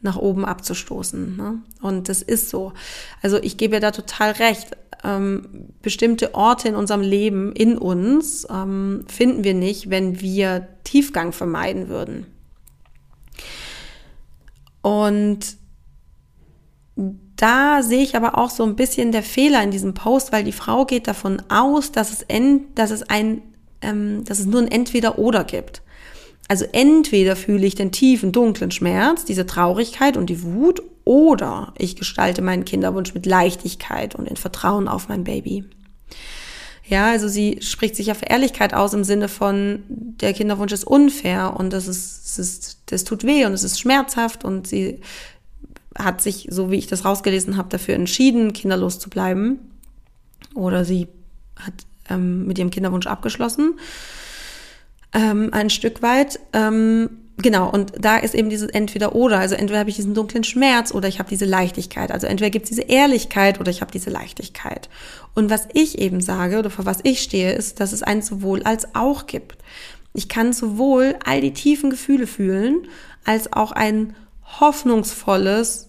nach 0.00 0.16
oben 0.16 0.44
abzustoßen. 0.44 1.36
Ne? 1.36 1.62
Und 1.80 2.08
das 2.08 2.22
ist 2.22 2.50
so. 2.50 2.72
Also 3.22 3.38
ich 3.42 3.56
gebe 3.56 3.74
ja 3.74 3.80
da 3.80 3.90
total 3.90 4.32
recht 4.32 4.76
ähm, 5.04 5.72
bestimmte 5.82 6.34
Orte 6.34 6.68
in 6.68 6.74
unserem 6.74 7.02
Leben, 7.02 7.52
in 7.52 7.78
uns, 7.78 8.46
ähm, 8.50 9.04
finden 9.08 9.44
wir 9.44 9.54
nicht, 9.54 9.90
wenn 9.90 10.20
wir 10.20 10.68
Tiefgang 10.84 11.32
vermeiden 11.32 11.88
würden. 11.88 12.26
Und 14.82 15.56
da 17.36 17.82
sehe 17.82 18.02
ich 18.02 18.16
aber 18.16 18.36
auch 18.36 18.50
so 18.50 18.64
ein 18.64 18.74
bisschen 18.74 19.12
der 19.12 19.22
Fehler 19.22 19.62
in 19.62 19.70
diesem 19.70 19.94
Post, 19.94 20.32
weil 20.32 20.44
die 20.44 20.52
Frau 20.52 20.84
geht 20.84 21.06
davon 21.06 21.40
aus, 21.48 21.92
dass 21.92 22.12
es, 22.12 22.22
end, 22.22 22.76
dass 22.76 22.90
es, 22.90 23.04
ein, 23.04 23.42
ähm, 23.80 24.24
dass 24.24 24.40
es 24.40 24.46
nur 24.46 24.60
ein 24.60 24.70
Entweder-Oder 24.70 25.44
gibt. 25.44 25.82
Also 26.48 26.64
entweder 26.72 27.36
fühle 27.36 27.66
ich 27.66 27.74
den 27.74 27.92
tiefen, 27.92 28.32
dunklen 28.32 28.70
Schmerz, 28.70 29.26
diese 29.26 29.44
Traurigkeit 29.46 30.16
und 30.16 30.26
die 30.30 30.42
Wut, 30.42 30.82
oder 31.04 31.72
ich 31.78 31.96
gestalte 31.96 32.42
meinen 32.42 32.64
Kinderwunsch 32.64 33.14
mit 33.14 33.26
Leichtigkeit 33.26 34.14
und 34.14 34.26
in 34.26 34.36
Vertrauen 34.36 34.88
auf 34.88 35.08
mein 35.08 35.24
Baby. 35.24 35.64
Ja, 36.86 37.10
also 37.10 37.28
sie 37.28 37.58
spricht 37.60 37.96
sich 37.96 38.06
ja 38.06 38.14
für 38.14 38.26
Ehrlichkeit 38.26 38.72
aus 38.72 38.94
im 38.94 39.04
Sinne 39.04 39.28
von, 39.28 39.82
der 39.88 40.32
Kinderwunsch 40.32 40.72
ist 40.72 40.84
unfair 40.84 41.54
und 41.56 41.72
das 41.72 41.86
ist, 41.86 42.24
das 42.24 42.38
ist, 42.38 42.78
das 42.86 43.04
tut 43.04 43.24
weh 43.24 43.44
und 43.44 43.52
es 43.52 43.62
ist 43.62 43.78
schmerzhaft 43.78 44.44
und 44.44 44.66
sie 44.66 45.00
hat 45.98 46.22
sich, 46.22 46.46
so 46.50 46.70
wie 46.70 46.76
ich 46.76 46.86
das 46.86 47.04
rausgelesen 47.04 47.56
habe, 47.56 47.68
dafür 47.68 47.94
entschieden, 47.94 48.52
kinderlos 48.52 48.98
zu 48.98 49.10
bleiben. 49.10 49.58
Oder 50.54 50.84
sie 50.84 51.08
hat 51.56 51.74
ähm, 52.08 52.46
mit 52.46 52.58
ihrem 52.58 52.70
Kinderwunsch 52.70 53.06
abgeschlossen. 53.06 53.78
Ähm, 55.12 55.50
ein 55.52 55.70
Stück 55.70 56.02
weit. 56.02 56.38
Ähm, 56.52 57.10
genau, 57.36 57.70
und 57.70 57.92
da 57.98 58.16
ist 58.16 58.34
eben 58.34 58.50
dieses 58.50 58.68
entweder 58.68 59.14
oder. 59.14 59.38
Also 59.38 59.54
entweder 59.54 59.80
habe 59.80 59.90
ich 59.90 59.96
diesen 59.96 60.14
dunklen 60.14 60.44
Schmerz 60.44 60.92
oder 60.92 61.08
ich 61.08 61.18
habe 61.18 61.28
diese 61.28 61.44
Leichtigkeit. 61.44 62.12
Also 62.12 62.26
entweder 62.26 62.50
gibt 62.50 62.64
es 62.64 62.70
diese 62.70 62.82
Ehrlichkeit 62.82 63.60
oder 63.60 63.70
ich 63.70 63.80
habe 63.80 63.90
diese 63.90 64.10
Leichtigkeit. 64.10 64.88
Und 65.34 65.50
was 65.50 65.68
ich 65.72 65.98
eben 65.98 66.20
sage 66.20 66.58
oder 66.58 66.70
vor 66.70 66.86
was 66.86 67.00
ich 67.04 67.22
stehe, 67.22 67.52
ist, 67.52 67.80
dass 67.80 67.92
es 67.92 68.02
ein 68.02 68.22
sowohl 68.22 68.62
als 68.64 68.94
auch 68.94 69.26
gibt. 69.26 69.58
Ich 70.14 70.28
kann 70.28 70.52
sowohl 70.52 71.16
all 71.24 71.40
die 71.40 71.52
tiefen 71.52 71.90
Gefühle 71.90 72.26
fühlen, 72.26 72.88
als 73.24 73.52
auch 73.52 73.72
ein 73.72 74.14
hoffnungsvolles 74.60 75.88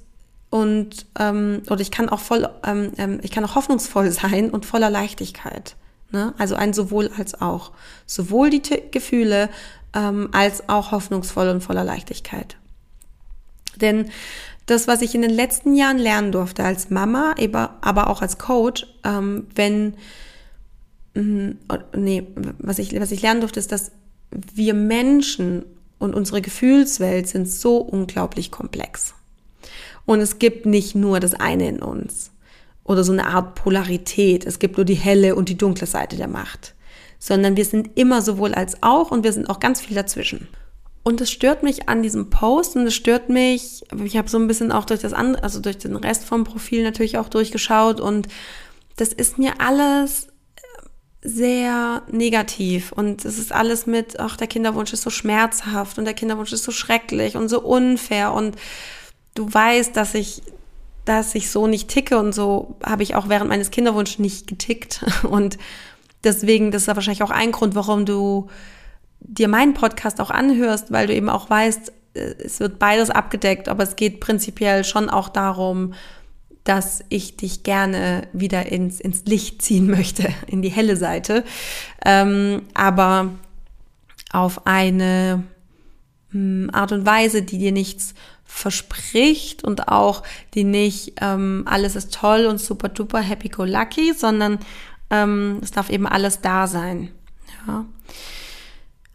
und 0.50 1.06
ähm, 1.18 1.62
oder 1.70 1.82
ich 1.82 1.92
kann 1.92 2.10
auch 2.10 2.20
voll, 2.20 2.50
ähm, 2.66 2.92
ähm 2.98 3.20
ich 3.22 3.32
kann 3.32 3.46
auch 3.46 3.56
hoffnungsvoll 3.56 4.12
sein 4.12 4.50
und 4.50 4.66
voller 4.66 4.90
Leichtigkeit. 4.90 5.76
Ne? 6.12 6.34
Also 6.38 6.56
ein 6.56 6.74
sowohl 6.74 7.12
als 7.18 7.40
auch. 7.40 7.72
Sowohl 8.06 8.50
die 8.50 8.62
T 8.62 8.84
Gefühle 8.92 9.50
ähm, 9.94 10.30
als 10.32 10.68
auch 10.70 10.92
hoffnungsvoll 10.92 11.50
und 11.50 11.62
voller 11.62 11.84
Leichtigkeit. 11.84 12.58
Denn 13.76 14.10
das, 14.66 14.88
was 14.88 15.02
ich 15.02 15.16
in 15.16 15.22
den 15.22 15.32
letzten 15.32 15.76
Jahren 15.76 15.98
lernen 15.98 16.32
durfte 16.32 16.64
als 16.64 16.90
Mama, 16.90 17.36
aber 17.82 18.10
auch 18.10 18.22
als 18.22 18.38
Coach, 18.38 18.86
ähm, 19.04 19.48
wenn, 19.56 19.96
mh, 21.16 21.56
nee, 21.96 22.28
was 22.60 22.80
ich, 22.80 23.00
was 23.00 23.12
ich 23.12 23.22
lernen 23.22 23.42
durfte, 23.42 23.60
ist, 23.60 23.72
dass 23.72 23.92
wir 24.32 24.74
Menschen 24.74 25.66
und 25.98 26.14
unsere 26.14 26.42
Gefühlswelt 26.42 27.28
sind 27.28 27.50
so 27.50 27.78
unglaublich 27.78 28.52
komplex. 28.52 29.16
Und 30.06 30.22
es 30.22 30.40
gibt 30.40 30.66
nicht 30.66 30.96
nur 30.96 31.20
das 31.20 31.34
eine 31.34 31.68
in 31.68 31.82
uns 31.82 32.32
oder 32.90 33.04
so 33.04 33.14
eine 33.14 33.28
Art 33.28 33.54
Polarität. 33.54 34.48
Es 34.48 34.58
gibt 34.58 34.78
nur 34.78 34.86
die 34.86 34.96
helle 34.96 35.36
und 35.36 35.48
die 35.48 35.58
dunkle 35.58 35.86
Seite 35.86 36.18
der 36.18 36.28
Macht, 36.28 36.74
sondern 37.20 37.56
wir 37.56 37.64
sind 37.64 37.92
immer 38.00 38.24
sowohl 38.24 38.56
als 38.56 38.82
auch 38.82 39.12
und 39.12 39.24
wir 39.24 39.32
sind 39.32 39.48
auch 39.48 39.60
ganz 39.60 39.80
viel 39.80 39.96
dazwischen. 39.96 40.48
Und 41.04 41.22
es 41.22 41.32
stört 41.32 41.62
mich 41.62 41.88
an 41.88 42.02
diesem 42.02 42.32
Post 42.32 42.76
und 42.76 42.88
es 42.88 42.96
stört 42.96 43.30
mich, 43.30 43.84
ich 44.04 44.18
habe 44.18 44.28
so 44.28 44.40
ein 44.40 44.48
bisschen 44.48 44.72
auch 44.72 44.86
durch 44.86 45.02
das 45.02 45.14
andere, 45.14 45.44
also 45.44 45.60
durch 45.60 45.78
den 45.78 45.96
Rest 45.96 46.26
vom 46.26 46.44
Profil 46.44 46.84
natürlich 46.84 47.20
auch 47.20 47.30
durchgeschaut 47.30 48.02
und 48.02 48.28
das 48.96 49.14
ist 49.14 49.38
mir 49.38 49.54
alles 49.60 50.28
sehr 51.22 52.02
negativ 52.12 52.92
und 52.92 53.24
es 53.24 53.38
ist 53.38 53.52
alles 53.52 53.86
mit, 53.86 54.20
ach, 54.20 54.36
der 54.36 54.48
Kinderwunsch 54.48 54.94
ist 54.94 55.04
so 55.04 55.12
schmerzhaft 55.12 56.00
und 56.00 56.06
der 56.06 56.16
Kinderwunsch 56.16 56.54
ist 56.54 56.64
so 56.64 56.72
schrecklich 56.72 57.38
und 57.38 57.50
so 57.50 57.62
unfair 57.62 58.34
und 58.34 58.56
du 59.36 59.54
weißt, 59.54 59.96
dass 59.96 60.16
ich, 60.16 60.42
dass 61.10 61.34
ich 61.34 61.50
so 61.50 61.66
nicht 61.66 61.88
ticke 61.88 62.20
und 62.20 62.36
so 62.36 62.76
habe 62.86 63.02
ich 63.02 63.16
auch 63.16 63.30
während 63.30 63.50
meines 63.50 63.72
Kinderwunsches 63.72 64.20
nicht 64.20 64.46
getickt. 64.46 65.04
Und 65.24 65.58
deswegen, 66.24 66.70
das 66.70 66.84
ist 66.84 66.88
ja 66.88 66.96
wahrscheinlich 66.96 67.24
auch 67.24 67.32
ein 67.32 67.52
Grund, 67.52 67.74
warum 67.74 68.06
du 68.06 68.48
dir 69.20 69.48
meinen 69.48 69.74
Podcast 69.74 70.22
auch 70.22 70.30
anhörst, 70.30 70.92
weil 70.92 71.08
du 71.08 71.16
eben 71.16 71.28
auch 71.28 71.50
weißt, 71.50 71.92
äh, 72.14 72.20
es 72.20 72.60
wird 72.60 72.78
beides 72.78 73.10
abgedeckt, 73.10 73.70
aber 73.70 73.82
es 73.82 73.96
geht 73.96 74.20
prinzipiell 74.20 74.84
schon 74.84 75.10
auch 75.10 75.30
darum, 75.30 75.96
dass 76.64 77.04
ich 77.10 77.38
dich 77.38 77.64
gerne 77.64 78.28
wieder 78.32 78.68
ins, 78.68 79.00
ins 79.00 79.26
Licht 79.26 79.64
ziehen 79.64 79.90
möchte, 79.90 80.30
in 80.46 80.62
die 80.62 80.70
helle 80.70 80.96
Seite, 80.96 81.44
ähm, 82.06 82.68
aber 82.76 83.32
auf 84.32 84.68
eine 84.68 85.44
hm, 86.30 86.70
Art 86.72 86.92
und 86.92 87.04
Weise, 87.08 87.42
die 87.42 87.58
dir 87.58 87.72
nichts 87.72 88.14
verspricht 88.50 89.64
und 89.64 89.88
auch 89.88 90.24
die 90.56 90.64
nicht 90.64 91.14
ähm, 91.22 91.64
alles 91.66 91.96
ist 91.96 92.14
toll 92.14 92.46
und 92.48 92.60
super 92.60 92.90
duper 92.90 93.20
happy 93.20 93.48
go 93.48 93.64
lucky, 93.64 94.14
sondern 94.14 94.60
ähm, 95.12 95.60
es 95.62 95.72
darf 95.72 95.90
eben 95.90 96.08
alles 96.08 96.42
da 96.42 96.68
sein. 96.68 97.10
Ja. 97.68 97.86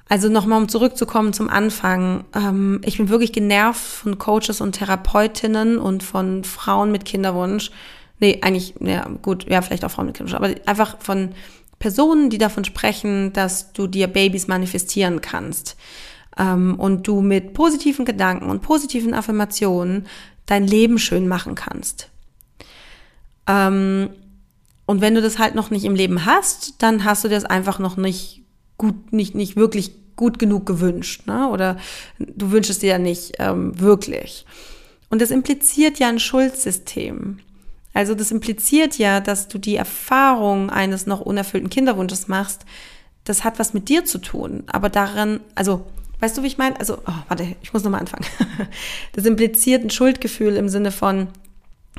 Also 0.08 0.28
nochmal, 0.28 0.60
um 0.60 0.68
zurückzukommen 0.68 1.32
zum 1.32 1.50
Anfang. 1.50 2.24
Ähm, 2.34 2.80
ich 2.84 2.98
bin 2.98 3.08
wirklich 3.08 3.32
genervt 3.32 3.80
von 3.80 4.18
Coaches 4.18 4.60
und 4.60 4.72
Therapeutinnen 4.72 5.78
und 5.78 6.02
von 6.02 6.44
Frauen 6.44 6.92
mit 6.92 7.04
Kinderwunsch. 7.04 7.70
Nee, 8.20 8.38
eigentlich, 8.42 8.74
ja 8.80 9.08
gut, 9.22 9.46
ja, 9.48 9.60
vielleicht 9.60 9.84
auch 9.84 9.90
Frauen 9.90 10.06
mit 10.06 10.16
Kinderwunsch, 10.16 10.36
aber 10.36 10.54
einfach 10.68 10.98
von 11.00 11.34
Personen, 11.80 12.30
die 12.30 12.38
davon 12.38 12.64
sprechen, 12.64 13.32
dass 13.32 13.72
du 13.72 13.88
dir 13.88 14.06
Babys 14.06 14.46
manifestieren 14.46 15.20
kannst. 15.20 15.76
Ähm, 16.38 16.74
und 16.76 17.06
du 17.06 17.20
mit 17.20 17.54
positiven 17.54 18.04
Gedanken 18.04 18.50
und 18.50 18.62
positiven 18.62 19.14
Affirmationen 19.14 20.06
dein 20.46 20.66
Leben 20.66 20.98
schön 20.98 21.28
machen 21.28 21.54
kannst. 21.54 22.10
Ähm, 23.46 24.10
und 24.86 25.00
wenn 25.00 25.14
du 25.14 25.22
das 25.22 25.38
halt 25.38 25.54
noch 25.54 25.70
nicht 25.70 25.84
im 25.84 25.94
Leben 25.94 26.26
hast, 26.26 26.82
dann 26.82 27.04
hast 27.04 27.24
du 27.24 27.28
das 27.28 27.44
einfach 27.44 27.78
noch 27.78 27.96
nicht 27.96 28.42
gut, 28.76 29.12
nicht, 29.12 29.34
nicht 29.34 29.56
wirklich 29.56 29.92
gut 30.16 30.38
genug 30.38 30.66
gewünscht, 30.66 31.26
ne? 31.26 31.48
Oder 31.48 31.76
du 32.18 32.50
wünschst 32.50 32.82
dir 32.82 32.90
ja 32.90 32.98
nicht 32.98 33.34
ähm, 33.38 33.78
wirklich. 33.80 34.44
Und 35.10 35.22
das 35.22 35.30
impliziert 35.30 35.98
ja 35.98 36.08
ein 36.08 36.20
Schuldsystem. 36.20 37.38
Also 37.92 38.14
das 38.14 38.32
impliziert 38.32 38.98
ja, 38.98 39.20
dass 39.20 39.48
du 39.48 39.58
die 39.58 39.76
Erfahrung 39.76 40.70
eines 40.70 41.06
noch 41.06 41.20
unerfüllten 41.20 41.70
Kinderwunsches 41.70 42.28
machst. 42.28 42.64
Das 43.22 43.44
hat 43.44 43.58
was 43.58 43.72
mit 43.72 43.88
dir 43.88 44.04
zu 44.04 44.18
tun. 44.18 44.64
Aber 44.66 44.90
daran, 44.90 45.40
also, 45.54 45.86
weißt 46.24 46.38
du, 46.38 46.42
wie 46.42 46.46
ich 46.46 46.56
meine? 46.56 46.78
Also, 46.80 46.96
oh, 47.06 47.12
warte, 47.28 47.54
ich 47.60 47.74
muss 47.74 47.84
nochmal 47.84 48.00
anfangen. 48.00 48.24
Das 49.12 49.26
impliziert 49.26 49.84
ein 49.84 49.90
Schuldgefühl 49.90 50.56
im 50.56 50.70
Sinne 50.70 50.90
von, 50.90 51.28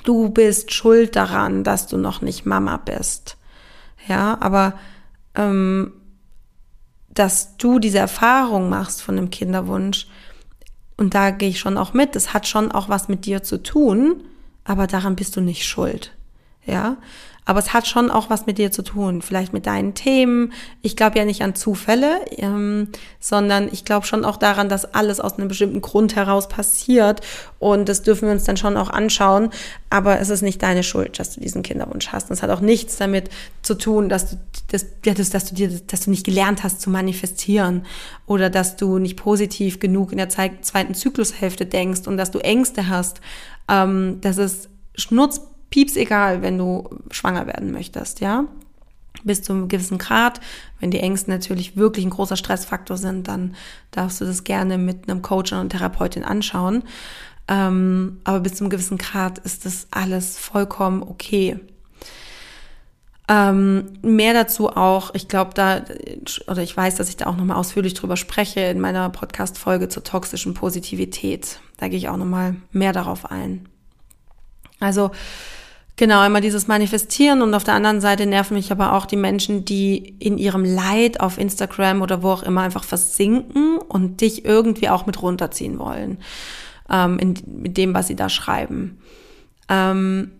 du 0.03 0.29
bist 0.29 0.73
schuld 0.73 1.15
daran, 1.15 1.63
dass 1.63 1.85
du 1.85 1.97
noch 1.97 2.21
nicht 2.21 2.43
Mama 2.43 2.77
bist. 2.77 3.37
Ja, 4.07 4.37
aber 4.41 4.73
ähm, 5.35 5.93
dass 7.09 7.55
du 7.57 7.77
diese 7.77 7.99
Erfahrung 7.99 8.67
machst 8.67 9.03
von 9.03 9.15
einem 9.15 9.29
Kinderwunsch, 9.29 10.07
und 10.97 11.13
da 11.13 11.29
gehe 11.29 11.49
ich 11.49 11.59
schon 11.59 11.77
auch 11.77 11.93
mit, 11.93 12.15
das 12.15 12.33
hat 12.33 12.47
schon 12.47 12.71
auch 12.71 12.89
was 12.89 13.09
mit 13.09 13.25
dir 13.25 13.43
zu 13.43 13.61
tun, 13.61 14.23
aber 14.63 14.87
daran 14.87 15.15
bist 15.15 15.35
du 15.35 15.41
nicht 15.41 15.65
schuld. 15.65 16.13
Ja, 16.65 16.97
aber 17.45 17.59
es 17.59 17.73
hat 17.73 17.87
schon 17.87 18.09
auch 18.09 18.31
was 18.31 18.47
mit 18.47 18.57
dir 18.57 18.71
zu 18.71 18.81
tun, 18.81 19.21
vielleicht 19.21 19.53
mit 19.53 19.67
deinen 19.67 19.93
Themen. 19.93 20.51
Ich 20.81 20.95
glaube 20.95 21.19
ja 21.19 21.25
nicht 21.25 21.43
an 21.43 21.53
Zufälle, 21.53 22.19
ähm, 22.37 22.89
sondern 23.19 23.69
ich 23.71 23.85
glaube 23.85 24.07
schon 24.07 24.25
auch 24.25 24.37
daran, 24.37 24.67
dass 24.67 24.93
alles 24.95 25.19
aus 25.19 25.37
einem 25.37 25.47
bestimmten 25.47 25.79
Grund 25.81 26.15
heraus 26.15 26.49
passiert. 26.49 27.21
Und 27.59 27.87
das 27.87 28.01
dürfen 28.01 28.27
wir 28.27 28.33
uns 28.33 28.45
dann 28.45 28.57
schon 28.57 28.77
auch 28.77 28.89
anschauen. 28.89 29.51
Aber 29.91 30.19
es 30.19 30.29
ist 30.29 30.41
nicht 30.41 30.63
deine 30.63 30.81
Schuld, 30.81 31.19
dass 31.19 31.35
du 31.35 31.39
diesen 31.39 31.61
Kinderwunsch 31.61 32.07
hast. 32.07 32.31
Und 32.31 32.33
es 32.33 32.41
hat 32.41 32.49
auch 32.49 32.61
nichts 32.61 32.97
damit 32.97 33.29
zu 33.61 33.75
tun, 33.75 34.09
dass 34.09 34.31
du, 34.31 34.37
dass, 34.71 34.87
dass, 35.03 35.29
dass 35.29 35.45
du 35.45 35.55
dir, 35.55 35.69
dass 35.69 36.01
du 36.01 36.09
nicht 36.09 36.25
gelernt 36.25 36.63
hast 36.63 36.81
zu 36.81 36.89
manifestieren 36.89 37.85
oder 38.25 38.49
dass 38.49 38.75
du 38.75 38.97
nicht 38.97 39.17
positiv 39.17 39.79
genug 39.79 40.11
in 40.11 40.17
der 40.17 40.29
zweiten 40.29 40.95
Zyklushälfte 40.95 41.67
denkst 41.67 42.07
und 42.07 42.17
dass 42.17 42.31
du 42.31 42.39
Ängste 42.39 42.89
hast. 42.89 43.21
Ähm, 43.69 44.17
das 44.21 44.39
ist 44.39 44.69
Schnurz 44.95 45.41
pieps 45.69 45.95
egal, 45.95 46.41
wenn 46.41 46.57
du 46.57 46.89
schwanger 47.11 47.47
werden 47.47 47.71
möchtest, 47.71 48.21
ja. 48.21 48.45
Bis 49.23 49.41
zu 49.41 49.53
einem 49.53 49.67
gewissen 49.67 49.97
Grad. 49.97 50.39
Wenn 50.79 50.91
die 50.91 50.99
Ängste 50.99 51.31
natürlich 51.31 51.77
wirklich 51.77 52.05
ein 52.05 52.11
großer 52.11 52.35
Stressfaktor 52.35 52.97
sind, 52.97 53.27
dann 53.27 53.55
darfst 53.91 54.21
du 54.21 54.25
das 54.25 54.43
gerne 54.43 54.77
mit 54.77 55.09
einem 55.09 55.21
Coach 55.21 55.53
und 55.53 55.69
Therapeutin 55.69 56.23
anschauen. 56.23 56.83
Ähm, 57.47 58.19
aber 58.23 58.39
bis 58.41 58.55
zu 58.55 58.63
einem 58.63 58.71
gewissen 58.71 58.97
Grad 58.97 59.37
ist 59.39 59.65
das 59.65 59.87
alles 59.91 60.37
vollkommen 60.37 61.01
okay. 61.03 61.59
Ähm, 63.27 63.93
mehr 64.03 64.33
dazu 64.33 64.69
auch, 64.69 65.13
ich 65.15 65.27
glaube 65.27 65.51
da, 65.55 65.81
oder 66.47 66.61
ich 66.61 66.77
weiß, 66.77 66.95
dass 66.95 67.09
ich 67.09 67.17
da 67.17 67.25
auch 67.25 67.37
nochmal 67.37 67.57
ausführlich 67.57 67.95
drüber 67.95 68.17
spreche 68.17 68.59
in 68.61 68.79
meiner 68.79 69.09
Podcast-Folge 69.09 69.89
zur 69.89 70.03
toxischen 70.03 70.53
Positivität. 70.53 71.59
Da 71.77 71.87
gehe 71.87 71.97
ich 71.97 72.09
auch 72.09 72.17
nochmal 72.17 72.55
mehr 72.71 72.93
darauf 72.93 73.31
ein. 73.31 73.67
Also 74.79 75.11
genau, 75.95 76.19
einmal 76.21 76.41
dieses 76.41 76.67
Manifestieren 76.67 77.41
und 77.41 77.53
auf 77.53 77.63
der 77.63 77.73
anderen 77.73 78.01
Seite 78.01 78.25
nerven 78.25 78.55
mich 78.55 78.71
aber 78.71 78.93
auch 78.93 79.05
die 79.05 79.17
Menschen, 79.17 79.65
die 79.65 80.15
in 80.19 80.37
ihrem 80.37 80.63
Leid 80.63 81.19
auf 81.19 81.37
Instagram 81.37 82.01
oder 82.01 82.23
wo 82.23 82.31
auch 82.31 82.43
immer 82.43 82.61
einfach 82.61 82.83
versinken 82.83 83.77
und 83.77 84.21
dich 84.21 84.45
irgendwie 84.45 84.89
auch 84.89 85.05
mit 85.05 85.21
runterziehen 85.21 85.79
wollen 85.79 86.19
ähm, 86.89 87.19
in, 87.19 87.35
mit 87.45 87.77
dem, 87.77 87.93
was 87.93 88.07
sie 88.07 88.15
da 88.15 88.29
schreiben. 88.29 88.99
Ähm, 89.69 90.31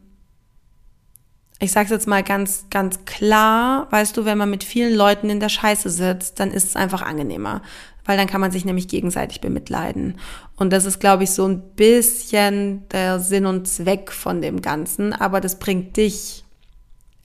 ich 1.59 1.71
sage 1.71 1.85
es 1.85 1.91
jetzt 1.91 2.07
mal 2.07 2.21
ganz, 2.21 2.65
ganz 2.69 3.05
klar, 3.05 3.87
weißt 3.89 4.17
du, 4.17 4.25
wenn 4.25 4.37
man 4.37 4.49
mit 4.49 4.63
vielen 4.63 4.93
Leuten 4.93 5.29
in 5.29 5.39
der 5.39 5.49
Scheiße 5.49 5.89
sitzt, 5.89 6.39
dann 6.39 6.51
ist 6.51 6.65
es 6.65 6.75
einfach 6.75 7.01
angenehmer 7.01 7.61
weil 8.05 8.17
dann 8.17 8.27
kann 8.27 8.41
man 8.41 8.51
sich 8.51 8.65
nämlich 8.65 8.87
gegenseitig 8.87 9.41
bemitleiden. 9.41 10.19
Und 10.55 10.71
das 10.71 10.85
ist, 10.85 10.99
glaube 10.99 11.23
ich, 11.23 11.31
so 11.31 11.47
ein 11.47 11.61
bisschen 11.75 12.87
der 12.89 13.19
Sinn 13.19 13.45
und 13.45 13.67
Zweck 13.67 14.11
von 14.11 14.41
dem 14.41 14.61
Ganzen, 14.61 15.11
aber 15.11 15.41
das 15.41 15.59
bringt 15.59 15.97
dich 15.97 16.43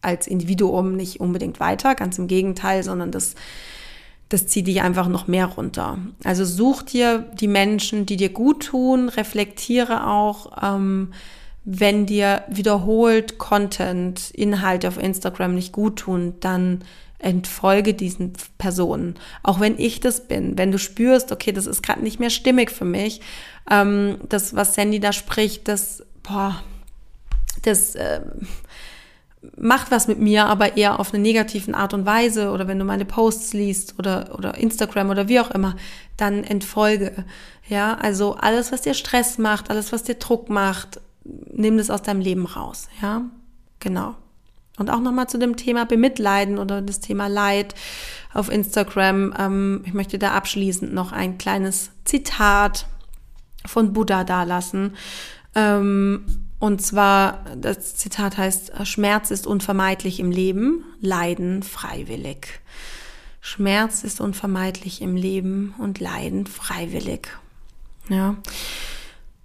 als 0.03 0.27
Individuum 0.27 0.97
nicht 0.97 1.21
unbedingt 1.21 1.61
weiter, 1.61 1.95
ganz 1.95 2.19
im 2.19 2.27
Gegenteil, 2.27 2.83
sondern 2.83 3.11
das, 3.11 3.35
das 4.31 4.47
zieht 4.47 4.66
dich 4.66 4.81
einfach 4.81 5.09
noch 5.09 5.29
mehr 5.29 5.47
runter. 5.47 5.99
Also 6.25 6.45
such 6.45 6.83
dir 6.83 7.27
die 7.35 7.49
Menschen, 7.49 8.07
die 8.07 8.16
dir 8.16 8.31
gut 8.31 8.64
tun, 8.66 9.11
reflektiere 9.11 10.07
auch, 10.07 10.53
ähm, 10.62 11.12
wenn 11.64 12.07
dir 12.07 12.45
wiederholt 12.49 13.37
Content, 13.37 14.31
Inhalte 14.31 14.88
auf 14.88 14.97
Instagram 14.97 15.55
nicht 15.55 15.73
gut 15.73 15.97
tun, 15.97 16.35
dann 16.40 16.83
entfolge 17.20 17.94
diesen 17.94 18.33
Personen. 18.59 19.14
Auch 19.42 19.61
wenn 19.61 19.78
ich 19.78 20.00
das 20.00 20.26
bin, 20.26 20.56
wenn 20.59 20.72
du 20.72 20.78
spürst, 20.78 21.33
okay, 21.33 21.52
das 21.52 21.66
ist 21.66 21.83
gerade 21.83 22.02
nicht 22.02 22.20
mehr 22.20 22.30
stimmig 22.30 22.70
für 22.70 22.85
mich, 22.85 23.20
ähm, 23.70 24.18
das, 24.28 24.54
was 24.54 24.74
Sandy 24.74 25.00
da 25.00 25.12
spricht, 25.12 25.68
das, 25.68 26.04
boah, 26.22 26.62
das 27.62 27.94
äh, 27.94 28.20
macht 29.56 29.90
was 29.90 30.09
mit 30.09 30.18
mir, 30.18 30.46
aber 30.46 30.76
eher 30.76 31.00
auf 31.00 31.12
eine 31.12 31.22
negativen 31.22 31.74
Art 31.74 31.94
und 31.94 32.06
Weise 32.06 32.50
oder 32.50 32.68
wenn 32.68 32.78
du 32.78 32.85
meine 32.85 33.04
Posts 33.04 33.52
liest 33.54 33.98
oder, 33.98 34.35
oder 34.37 34.56
Instagram 34.56 35.11
oder 35.11 35.28
wie 35.28 35.40
auch 35.40 35.50
immer, 35.50 35.76
dann 36.16 36.44
entfolge. 36.44 37.24
Ja, 37.68 37.94
also 37.94 38.35
alles, 38.35 38.72
was 38.72 38.83
dir 38.83 38.94
Stress 38.94 39.38
macht, 39.38 39.70
alles, 39.70 39.92
was 39.92 40.02
dir 40.02 40.16
Druck 40.16 40.50
macht, 40.50 41.00
nimm 41.24 41.78
das 41.78 41.90
aus 41.90 42.02
deinem 42.02 42.20
Leben 42.20 42.46
raus. 42.46 42.88
Ja, 43.00 43.22
genau. 43.78 44.16
Und 44.81 44.88
auch 44.88 45.01
nochmal 45.01 45.29
zu 45.29 45.37
dem 45.37 45.57
Thema 45.59 45.85
Bemitleiden 45.85 46.57
oder 46.57 46.81
das 46.81 47.01
Thema 47.01 47.27
Leid 47.27 47.75
auf 48.33 48.51
Instagram. 48.51 49.35
Ähm, 49.38 49.83
ich 49.85 49.93
möchte 49.93 50.19
da 50.19 50.31
abschließend 50.33 50.95
noch 50.95 51.12
ein 51.12 51.37
kleines 51.37 51.90
Zitat 52.07 52.87
von 53.66 53.93
Buddha 53.93 54.25
dalassen. 54.25 54.97
Ähm, 55.55 56.25
und 56.59 56.81
zwar, 56.81 57.45
das 57.59 57.97
Zitat 57.97 58.38
heißt, 58.38 58.73
Schmerz 58.87 59.31
ist 59.31 59.47
unvermeidlich 59.47 60.19
im 60.19 60.31
Leben, 60.31 60.83
Leiden 61.03 61.62
freiwillig. 61.62 62.61
Schmerz 63.43 64.03
ist 64.03 64.19
unvermeidlich 64.19 65.03
im 65.03 65.14
Leben 65.14 65.75
und 65.77 66.01
Leiden 66.01 66.47
freiwillig. 66.47 67.29
Ja. 68.09 68.37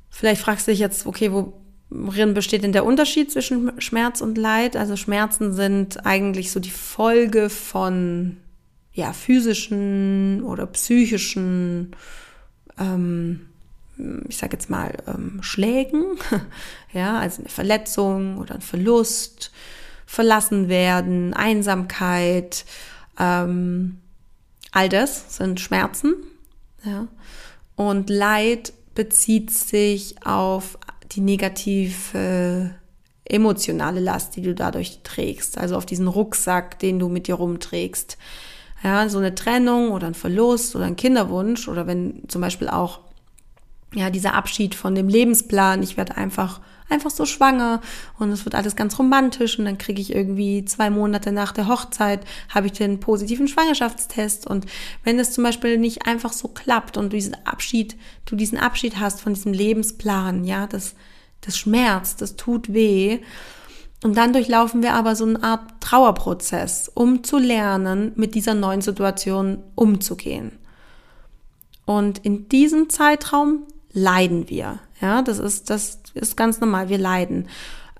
Vielleicht 0.09 0.41
fragst 0.41 0.65
du 0.65 0.71
dich 0.71 0.79
jetzt, 0.79 1.05
okay, 1.05 1.33
wo, 1.33 1.59
Worin 1.97 2.33
besteht 2.33 2.63
denn 2.63 2.73
der 2.73 2.85
Unterschied 2.85 3.31
zwischen 3.31 3.79
Schmerz 3.79 4.21
und 4.21 4.37
Leid? 4.37 4.75
Also 4.75 4.95
Schmerzen 4.95 5.53
sind 5.53 6.05
eigentlich 6.05 6.51
so 6.51 6.59
die 6.59 6.69
Folge 6.69 7.49
von 7.49 8.37
ja, 8.93 9.13
physischen 9.13 10.41
oder 10.43 10.65
psychischen, 10.67 11.95
ähm, 12.77 13.47
ich 14.27 14.37
sage 14.37 14.53
jetzt 14.53 14.69
mal, 14.69 14.93
ähm, 15.07 15.39
Schlägen, 15.41 16.17
ja, 16.93 17.19
also 17.19 17.41
eine 17.41 17.49
Verletzung 17.49 18.37
oder 18.37 18.55
ein 18.55 18.61
Verlust, 18.61 19.51
verlassen 20.05 20.69
werden, 20.69 21.33
Einsamkeit, 21.33 22.65
ähm, 23.19 23.99
all 24.71 24.89
das 24.89 25.37
sind 25.37 25.59
Schmerzen, 25.59 26.15
ja. 26.83 27.07
Und 27.75 28.09
Leid 28.09 28.71
bezieht 28.95 29.51
sich 29.51 30.25
auf 30.25 30.77
die 31.11 31.21
negative 31.21 32.75
emotionale 33.25 33.99
Last, 33.99 34.35
die 34.35 34.41
du 34.41 34.53
dadurch 34.53 34.99
trägst, 35.03 35.57
also 35.57 35.75
auf 35.75 35.85
diesen 35.85 36.07
Rucksack, 36.07 36.79
den 36.79 36.99
du 36.99 37.09
mit 37.09 37.27
dir 37.27 37.35
rumträgst. 37.35 38.17
Ja, 38.83 39.09
so 39.09 39.17
eine 39.17 39.33
Trennung 39.33 39.91
oder 39.91 40.07
ein 40.07 40.13
Verlust 40.13 40.75
oder 40.75 40.85
ein 40.85 40.95
Kinderwunsch 40.95 41.67
oder 41.67 41.87
wenn 41.87 42.23
zum 42.27 42.41
Beispiel 42.41 42.69
auch 42.69 42.99
ja 43.95 44.09
dieser 44.09 44.33
Abschied 44.33 44.75
von 44.75 44.95
dem 44.95 45.07
Lebensplan, 45.07 45.83
ich 45.83 45.97
werde 45.97 46.17
einfach 46.17 46.61
einfach 46.89 47.09
so 47.09 47.25
schwanger 47.25 47.81
und 48.19 48.31
es 48.31 48.45
wird 48.45 48.55
alles 48.55 48.75
ganz 48.75 48.99
romantisch 48.99 49.57
und 49.57 49.65
dann 49.65 49.77
kriege 49.77 50.01
ich 50.01 50.13
irgendwie 50.13 50.65
zwei 50.65 50.89
Monate 50.89 51.31
nach 51.31 51.51
der 51.51 51.67
Hochzeit, 51.67 52.23
habe 52.53 52.67
ich 52.67 52.73
den 52.73 52.99
positiven 52.99 53.47
Schwangerschaftstest 53.47 54.45
und 54.47 54.65
wenn 55.03 55.19
es 55.19 55.31
zum 55.31 55.43
Beispiel 55.43 55.77
nicht 55.77 56.07
einfach 56.07 56.33
so 56.33 56.47
klappt 56.47 56.97
und 56.97 57.05
du 57.05 57.17
diesen 57.17 57.37
Abschied, 57.45 57.95
du 58.25 58.35
diesen 58.35 58.59
Abschied 58.59 58.99
hast 58.99 59.21
von 59.21 59.33
diesem 59.33 59.53
Lebensplan, 59.53 60.43
ja, 60.43 60.67
das, 60.67 60.95
das 61.41 61.57
schmerzt, 61.57 62.21
das 62.21 62.35
tut 62.35 62.73
weh. 62.73 63.19
Und 64.03 64.17
dann 64.17 64.33
durchlaufen 64.33 64.83
wir 64.83 64.93
aber 64.93 65.15
so 65.15 65.25
eine 65.25 65.41
Art 65.41 65.81
Trauerprozess, 65.81 66.91
um 66.93 67.23
zu 67.23 67.39
lernen, 67.39 68.11
mit 68.15 68.35
dieser 68.35 68.53
neuen 68.53 68.81
Situation 68.81 69.63
umzugehen. 69.73 70.51
Und 71.85 72.19
in 72.19 72.47
diesem 72.49 72.89
Zeitraum 72.89 73.63
leiden 73.95 74.49
wir. 74.49 74.79
Ja, 75.01 75.23
das 75.23 75.39
ist, 75.39 75.71
das 75.71 75.99
ist 76.13 76.37
ganz 76.37 76.59
normal. 76.59 76.89
Wir 76.89 76.99
leiden. 76.99 77.47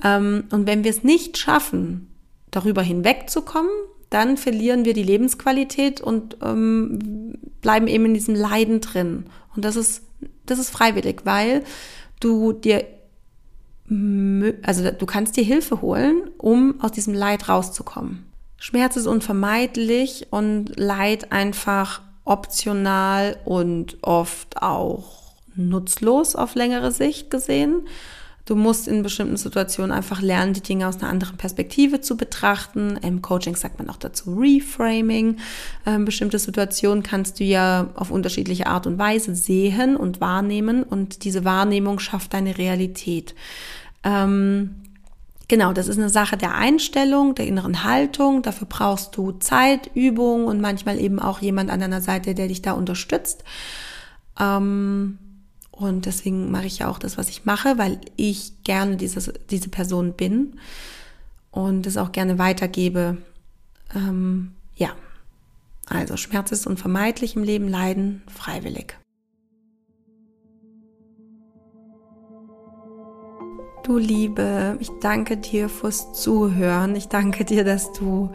Ähm, 0.03 0.43
und 0.51 0.67
wenn 0.67 0.83
wir 0.83 0.91
es 0.91 1.03
nicht 1.03 1.37
schaffen, 1.37 2.11
darüber 2.51 2.83
hinwegzukommen, 2.83 3.71
dann 4.09 4.37
verlieren 4.37 4.85
wir 4.85 4.93
die 4.93 5.03
Lebensqualität 5.03 5.99
und 5.99 6.37
ähm, 6.43 7.33
bleiben 7.61 7.87
eben 7.87 8.05
in 8.05 8.13
diesem 8.13 8.35
Leiden 8.35 8.81
drin. 8.81 9.25
Und 9.55 9.65
das 9.65 9.75
ist, 9.75 10.03
das 10.45 10.59
ist 10.59 10.69
freiwillig, 10.69 11.21
weil 11.23 11.63
du 12.19 12.53
dir, 12.53 12.85
also 14.63 14.91
du 14.91 15.05
kannst 15.05 15.37
dir 15.37 15.43
Hilfe 15.43 15.81
holen, 15.81 16.29
um 16.37 16.79
aus 16.81 16.91
diesem 16.91 17.13
Leid 17.13 17.49
rauszukommen. 17.49 18.25
Schmerz 18.57 18.95
ist 18.95 19.07
unvermeidlich 19.07 20.27
und 20.31 20.77
Leid 20.77 21.31
einfach 21.31 22.01
optional 22.23 23.37
und 23.45 23.97
oft 24.01 24.61
auch 24.61 25.24
nutzlos 25.55 26.35
auf 26.35 26.55
längere 26.55 26.91
Sicht 26.91 27.29
gesehen. 27.29 27.87
Du 28.45 28.55
musst 28.55 28.87
in 28.87 29.01
bestimmten 29.01 29.37
Situationen 29.37 29.91
einfach 29.91 30.21
lernen, 30.21 30.53
die 30.53 30.61
Dinge 30.61 30.87
aus 30.87 30.97
einer 31.01 31.09
anderen 31.09 31.35
Perspektive 31.35 32.01
zu 32.01 32.15
betrachten. 32.15 32.97
Im 33.01 33.23
Coaching 33.23 33.55
sagt 33.55 33.79
man 33.79 33.89
auch 33.89 33.97
dazu 33.97 34.35
Reframing. 34.35 35.37
Ähm, 35.87 36.05
bestimmte 36.05 36.37
Situationen 36.37 37.01
kannst 37.01 37.39
du 37.39 37.43
ja 37.43 37.89
auf 37.95 38.11
unterschiedliche 38.11 38.67
Art 38.67 38.85
und 38.85 38.99
Weise 38.99 39.35
sehen 39.35 39.97
und 39.97 40.21
wahrnehmen 40.21 40.83
und 40.83 41.23
diese 41.23 41.43
Wahrnehmung 41.43 41.97
schafft 41.97 42.35
deine 42.35 42.55
Realität. 42.59 43.33
Ähm, 44.03 44.75
genau, 45.47 45.73
das 45.73 45.87
ist 45.87 45.97
eine 45.97 46.09
Sache 46.09 46.37
der 46.37 46.53
Einstellung, 46.53 47.33
der 47.33 47.47
inneren 47.47 47.83
Haltung. 47.83 48.43
Dafür 48.43 48.67
brauchst 48.69 49.17
du 49.17 49.31
Zeit, 49.31 49.89
Übung 49.95 50.45
und 50.45 50.61
manchmal 50.61 50.99
eben 50.99 51.17
auch 51.17 51.39
jemand 51.39 51.71
an 51.71 51.79
deiner 51.79 52.01
Seite, 52.01 52.35
der 52.35 52.47
dich 52.47 52.61
da 52.61 52.73
unterstützt. 52.73 53.43
Ähm, 54.39 55.17
und 55.75 56.05
deswegen 56.05 56.51
mache 56.51 56.67
ich 56.67 56.79
ja 56.79 56.89
auch 56.89 56.99
das, 56.99 57.17
was 57.17 57.29
ich 57.29 57.45
mache, 57.45 57.77
weil 57.77 57.99
ich 58.15 58.63
gerne 58.63 58.95
dieses, 58.95 59.31
diese 59.49 59.69
Person 59.69 60.13
bin 60.13 60.59
und 61.51 61.85
es 61.85 61.97
auch 61.97 62.11
gerne 62.11 62.39
weitergebe. 62.39 63.17
Ähm, 63.93 64.53
ja, 64.75 64.91
also 65.87 66.15
Schmerz 66.17 66.51
ist 66.51 66.65
unvermeidlich 66.65 67.35
im 67.35 67.43
Leben, 67.43 67.67
Leiden 67.67 68.23
freiwillig. 68.27 68.97
Du 73.83 73.97
Liebe, 73.97 74.77
ich 74.79 74.89
danke 74.99 75.37
dir 75.37 75.69
fürs 75.69 76.13
Zuhören. 76.13 76.95
Ich 76.95 77.07
danke 77.07 77.45
dir, 77.45 77.63
dass 77.63 77.93
du 77.93 78.31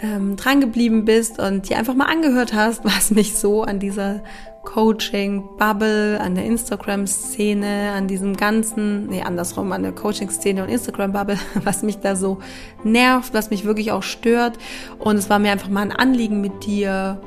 ähm, 0.00 0.36
dran 0.36 0.60
geblieben 0.60 1.04
bist 1.04 1.38
und 1.38 1.68
dir 1.68 1.76
einfach 1.76 1.94
mal 1.94 2.06
angehört 2.06 2.54
hast, 2.54 2.84
was 2.84 3.10
mich 3.10 3.34
so 3.34 3.62
an 3.62 3.80
dieser 3.80 4.22
Coaching-Bubble, 4.64 6.20
an 6.20 6.34
der 6.34 6.44
Instagram-Szene, 6.44 7.92
an 7.94 8.06
diesem 8.08 8.36
ganzen, 8.36 9.06
nee, 9.06 9.22
andersrum, 9.22 9.72
an 9.72 9.82
der 9.82 9.92
Coaching-Szene 9.92 10.62
und 10.62 10.68
Instagram-Bubble, 10.68 11.38
was 11.64 11.82
mich 11.82 11.98
da 11.98 12.16
so 12.16 12.38
nervt, 12.84 13.34
was 13.34 13.50
mich 13.50 13.64
wirklich 13.64 13.92
auch 13.92 14.02
stört. 14.02 14.58
Und 14.98 15.16
es 15.16 15.28
war 15.28 15.38
mir 15.38 15.52
einfach 15.52 15.68
mal 15.68 15.82
ein 15.82 15.92
Anliegen 15.92 16.40
mit 16.40 16.64
dir 16.64 17.20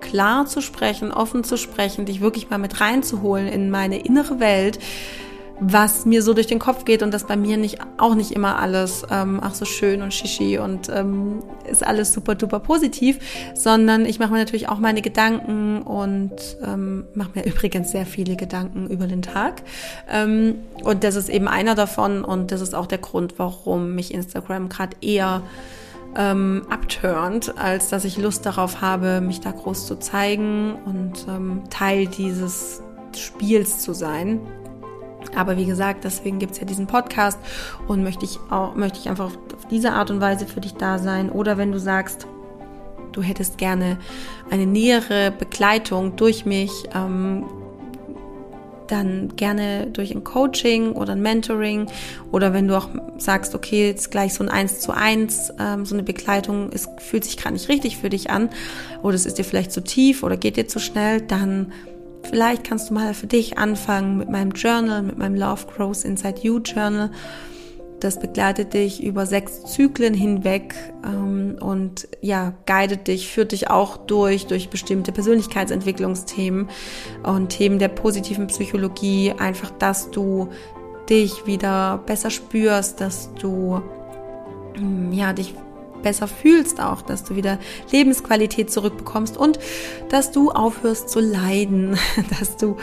klar 0.00 0.46
zu 0.46 0.60
sprechen, 0.60 1.12
offen 1.12 1.44
zu 1.44 1.56
sprechen, 1.56 2.04
dich 2.04 2.20
wirklich 2.20 2.50
mal 2.50 2.58
mit 2.58 2.80
reinzuholen 2.80 3.48
in 3.48 3.70
meine 3.70 3.98
innere 3.98 4.40
Welt 4.40 4.78
was 5.58 6.04
mir 6.04 6.22
so 6.22 6.34
durch 6.34 6.46
den 6.46 6.58
Kopf 6.58 6.84
geht 6.84 7.02
und 7.02 7.12
das 7.12 7.24
bei 7.24 7.36
mir 7.36 7.56
nicht 7.56 7.78
auch 7.96 8.14
nicht 8.14 8.32
immer 8.32 8.58
alles 8.58 9.04
ähm, 9.10 9.40
ach 9.42 9.54
so 9.54 9.64
schön 9.64 10.02
und 10.02 10.12
shishi 10.12 10.58
und 10.58 10.88
ähm, 10.88 11.42
ist 11.68 11.86
alles 11.86 12.12
super 12.12 12.34
duper 12.34 12.60
positiv, 12.60 13.18
sondern 13.54 14.04
ich 14.04 14.18
mache 14.18 14.32
mir 14.32 14.38
natürlich 14.38 14.68
auch 14.68 14.78
meine 14.78 15.00
Gedanken 15.00 15.82
und 15.82 16.34
ähm, 16.64 17.04
mache 17.14 17.30
mir 17.34 17.46
übrigens 17.46 17.90
sehr 17.90 18.06
viele 18.06 18.36
Gedanken 18.36 18.88
über 18.88 19.06
den 19.06 19.22
Tag 19.22 19.62
ähm, 20.10 20.56
und 20.82 21.04
das 21.04 21.16
ist 21.16 21.28
eben 21.28 21.48
einer 21.48 21.74
davon 21.74 22.24
und 22.24 22.52
das 22.52 22.60
ist 22.60 22.74
auch 22.74 22.86
der 22.86 22.98
Grund, 22.98 23.34
warum 23.38 23.94
mich 23.94 24.12
Instagram 24.12 24.68
gerade 24.68 24.96
eher 25.00 25.42
ähm, 26.16 26.62
abturnt, 26.70 27.56
als 27.58 27.88
dass 27.88 28.04
ich 28.04 28.18
Lust 28.18 28.46
darauf 28.46 28.80
habe, 28.80 29.20
mich 29.20 29.40
da 29.40 29.52
groß 29.52 29.86
zu 29.86 29.98
zeigen 29.98 30.74
und 30.84 31.26
ähm, 31.28 31.62
Teil 31.70 32.06
dieses 32.06 32.82
Spiels 33.16 33.80
zu 33.80 33.94
sein. 33.94 34.40
Aber 35.34 35.56
wie 35.56 35.66
gesagt, 35.66 36.04
deswegen 36.04 36.38
gibt 36.38 36.52
es 36.52 36.60
ja 36.60 36.66
diesen 36.66 36.86
Podcast 36.86 37.38
und 37.88 38.02
möchte 38.02 38.24
ich 38.24 38.38
auch, 38.50 38.74
möchte 38.74 38.98
ich 38.98 39.08
einfach 39.08 39.26
auf 39.26 39.66
diese 39.70 39.92
Art 39.92 40.10
und 40.10 40.20
Weise 40.20 40.46
für 40.46 40.60
dich 40.60 40.74
da 40.74 40.98
sein. 40.98 41.30
Oder 41.30 41.58
wenn 41.58 41.72
du 41.72 41.80
sagst, 41.80 42.26
du 43.12 43.22
hättest 43.22 43.58
gerne 43.58 43.98
eine 44.50 44.66
nähere 44.66 45.32
Begleitung 45.32 46.16
durch 46.16 46.44
mich, 46.44 46.70
ähm, 46.94 47.44
dann 48.88 49.34
gerne 49.36 49.88
durch 49.88 50.14
ein 50.14 50.24
Coaching 50.24 50.92
oder 50.92 51.12
ein 51.12 51.22
Mentoring 51.22 51.86
oder 52.32 52.52
wenn 52.52 52.68
du 52.68 52.76
auch 52.76 52.88
sagst, 53.18 53.54
okay, 53.54 53.88
jetzt 53.88 54.10
gleich 54.10 54.34
so 54.34 54.44
ein 54.44 54.48
Eins 54.48 54.80
zu 54.80 54.92
eins, 54.92 55.52
ähm, 55.58 55.84
so 55.84 55.94
eine 55.94 56.02
Begleitung, 56.02 56.70
es 56.72 56.88
fühlt 56.98 57.24
sich 57.24 57.36
gerade 57.36 57.54
nicht 57.54 57.68
richtig 57.68 57.96
für 57.98 58.10
dich 58.10 58.30
an 58.30 58.48
oder 59.02 59.14
es 59.14 59.26
ist 59.26 59.38
dir 59.38 59.44
vielleicht 59.44 59.72
zu 59.72 59.82
tief 59.82 60.22
oder 60.22 60.36
geht 60.36 60.56
dir 60.56 60.68
zu 60.68 60.78
schnell, 60.78 61.20
dann 61.20 61.72
Vielleicht 62.28 62.64
kannst 62.64 62.90
du 62.90 62.94
mal 62.94 63.14
für 63.14 63.26
dich 63.26 63.58
anfangen 63.58 64.18
mit 64.18 64.28
meinem 64.28 64.50
Journal, 64.50 65.02
mit 65.02 65.16
meinem 65.16 65.36
Love 65.36 65.66
Grows 65.74 66.04
Inside 66.04 66.40
You 66.42 66.58
Journal. 66.58 67.10
Das 68.00 68.20
begleitet 68.20 68.74
dich 68.74 69.02
über 69.02 69.24
sechs 69.24 69.64
Zyklen 69.64 70.12
hinweg 70.12 70.74
ähm, 71.04 71.56
und 71.60 72.08
ja, 72.20 72.52
guidet 72.66 73.06
dich, 73.06 73.30
führt 73.30 73.52
dich 73.52 73.70
auch 73.70 73.96
durch, 73.96 74.46
durch 74.46 74.68
bestimmte 74.68 75.12
Persönlichkeitsentwicklungsthemen 75.12 76.68
und 77.22 77.48
Themen 77.48 77.78
der 77.78 77.88
positiven 77.88 78.48
Psychologie. 78.48 79.32
Einfach, 79.38 79.70
dass 79.70 80.10
du 80.10 80.48
dich 81.08 81.46
wieder 81.46 82.02
besser 82.04 82.30
spürst, 82.30 83.00
dass 83.00 83.32
du 83.34 83.80
mm, 84.78 85.12
ja, 85.12 85.32
dich 85.32 85.54
besser 86.06 86.28
fühlst 86.28 86.80
auch, 86.80 87.02
dass 87.02 87.24
du 87.24 87.34
wieder 87.34 87.58
Lebensqualität 87.90 88.70
zurückbekommst 88.70 89.36
und 89.36 89.58
dass 90.08 90.30
du 90.30 90.52
aufhörst 90.52 91.08
zu 91.08 91.18
leiden, 91.18 91.98
dass 92.38 92.56
du 92.56 92.76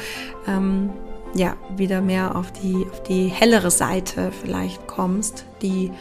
ähm, 0.45 0.89
ja 1.33 1.55
wieder 1.77 2.01
mehr 2.01 2.36
auf 2.36 2.51
die 2.51 2.86
auf 2.91 3.01
die 3.03 3.27
hellere 3.27 3.71
Seite 3.71 4.33
vielleicht 4.41 4.88
kommst, 4.88 5.45
die 5.62 5.93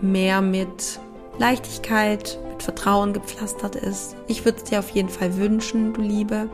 mehr 0.00 0.40
mit 0.40 1.00
Leichtigkeit, 1.36 2.38
mit 2.48 2.62
Vertrauen 2.62 3.12
gepflastert 3.12 3.76
ist. 3.76 4.16
Ich 4.26 4.46
würde 4.46 4.56
es 4.56 4.64
dir 4.64 4.78
auf 4.78 4.88
jeden 4.88 5.10
Fall 5.10 5.36
wünschen, 5.36 5.92
du 5.92 6.00
Liebe. 6.00 6.48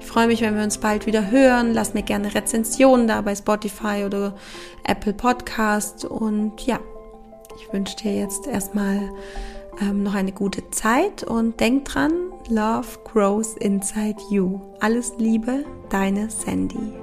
Ich 0.00 0.06
freue 0.06 0.28
mich, 0.28 0.40
wenn 0.40 0.56
wir 0.56 0.62
uns 0.62 0.78
bald 0.78 1.04
wieder 1.04 1.30
hören. 1.30 1.74
Lass 1.74 1.92
mir 1.92 2.02
gerne 2.02 2.34
Rezensionen 2.34 3.06
da 3.06 3.20
bei 3.20 3.34
Spotify 3.34 4.04
oder 4.06 4.34
Apple 4.84 5.12
Podcast. 5.12 6.06
Und 6.06 6.64
ja, 6.66 6.80
ich 7.62 7.72
wünsche 7.72 7.96
dir 7.96 8.14
jetzt 8.14 8.46
erstmal 8.46 9.10
ähm, 9.80 10.02
noch 10.02 10.14
eine 10.14 10.32
gute 10.32 10.68
Zeit 10.70 11.24
und 11.24 11.60
denk 11.60 11.84
dran, 11.86 12.12
Love 12.48 12.86
grows 13.04 13.56
inside 13.56 14.16
you. 14.30 14.60
Alles 14.80 15.12
Liebe, 15.18 15.64
deine 15.88 16.28
Sandy. 16.28 17.01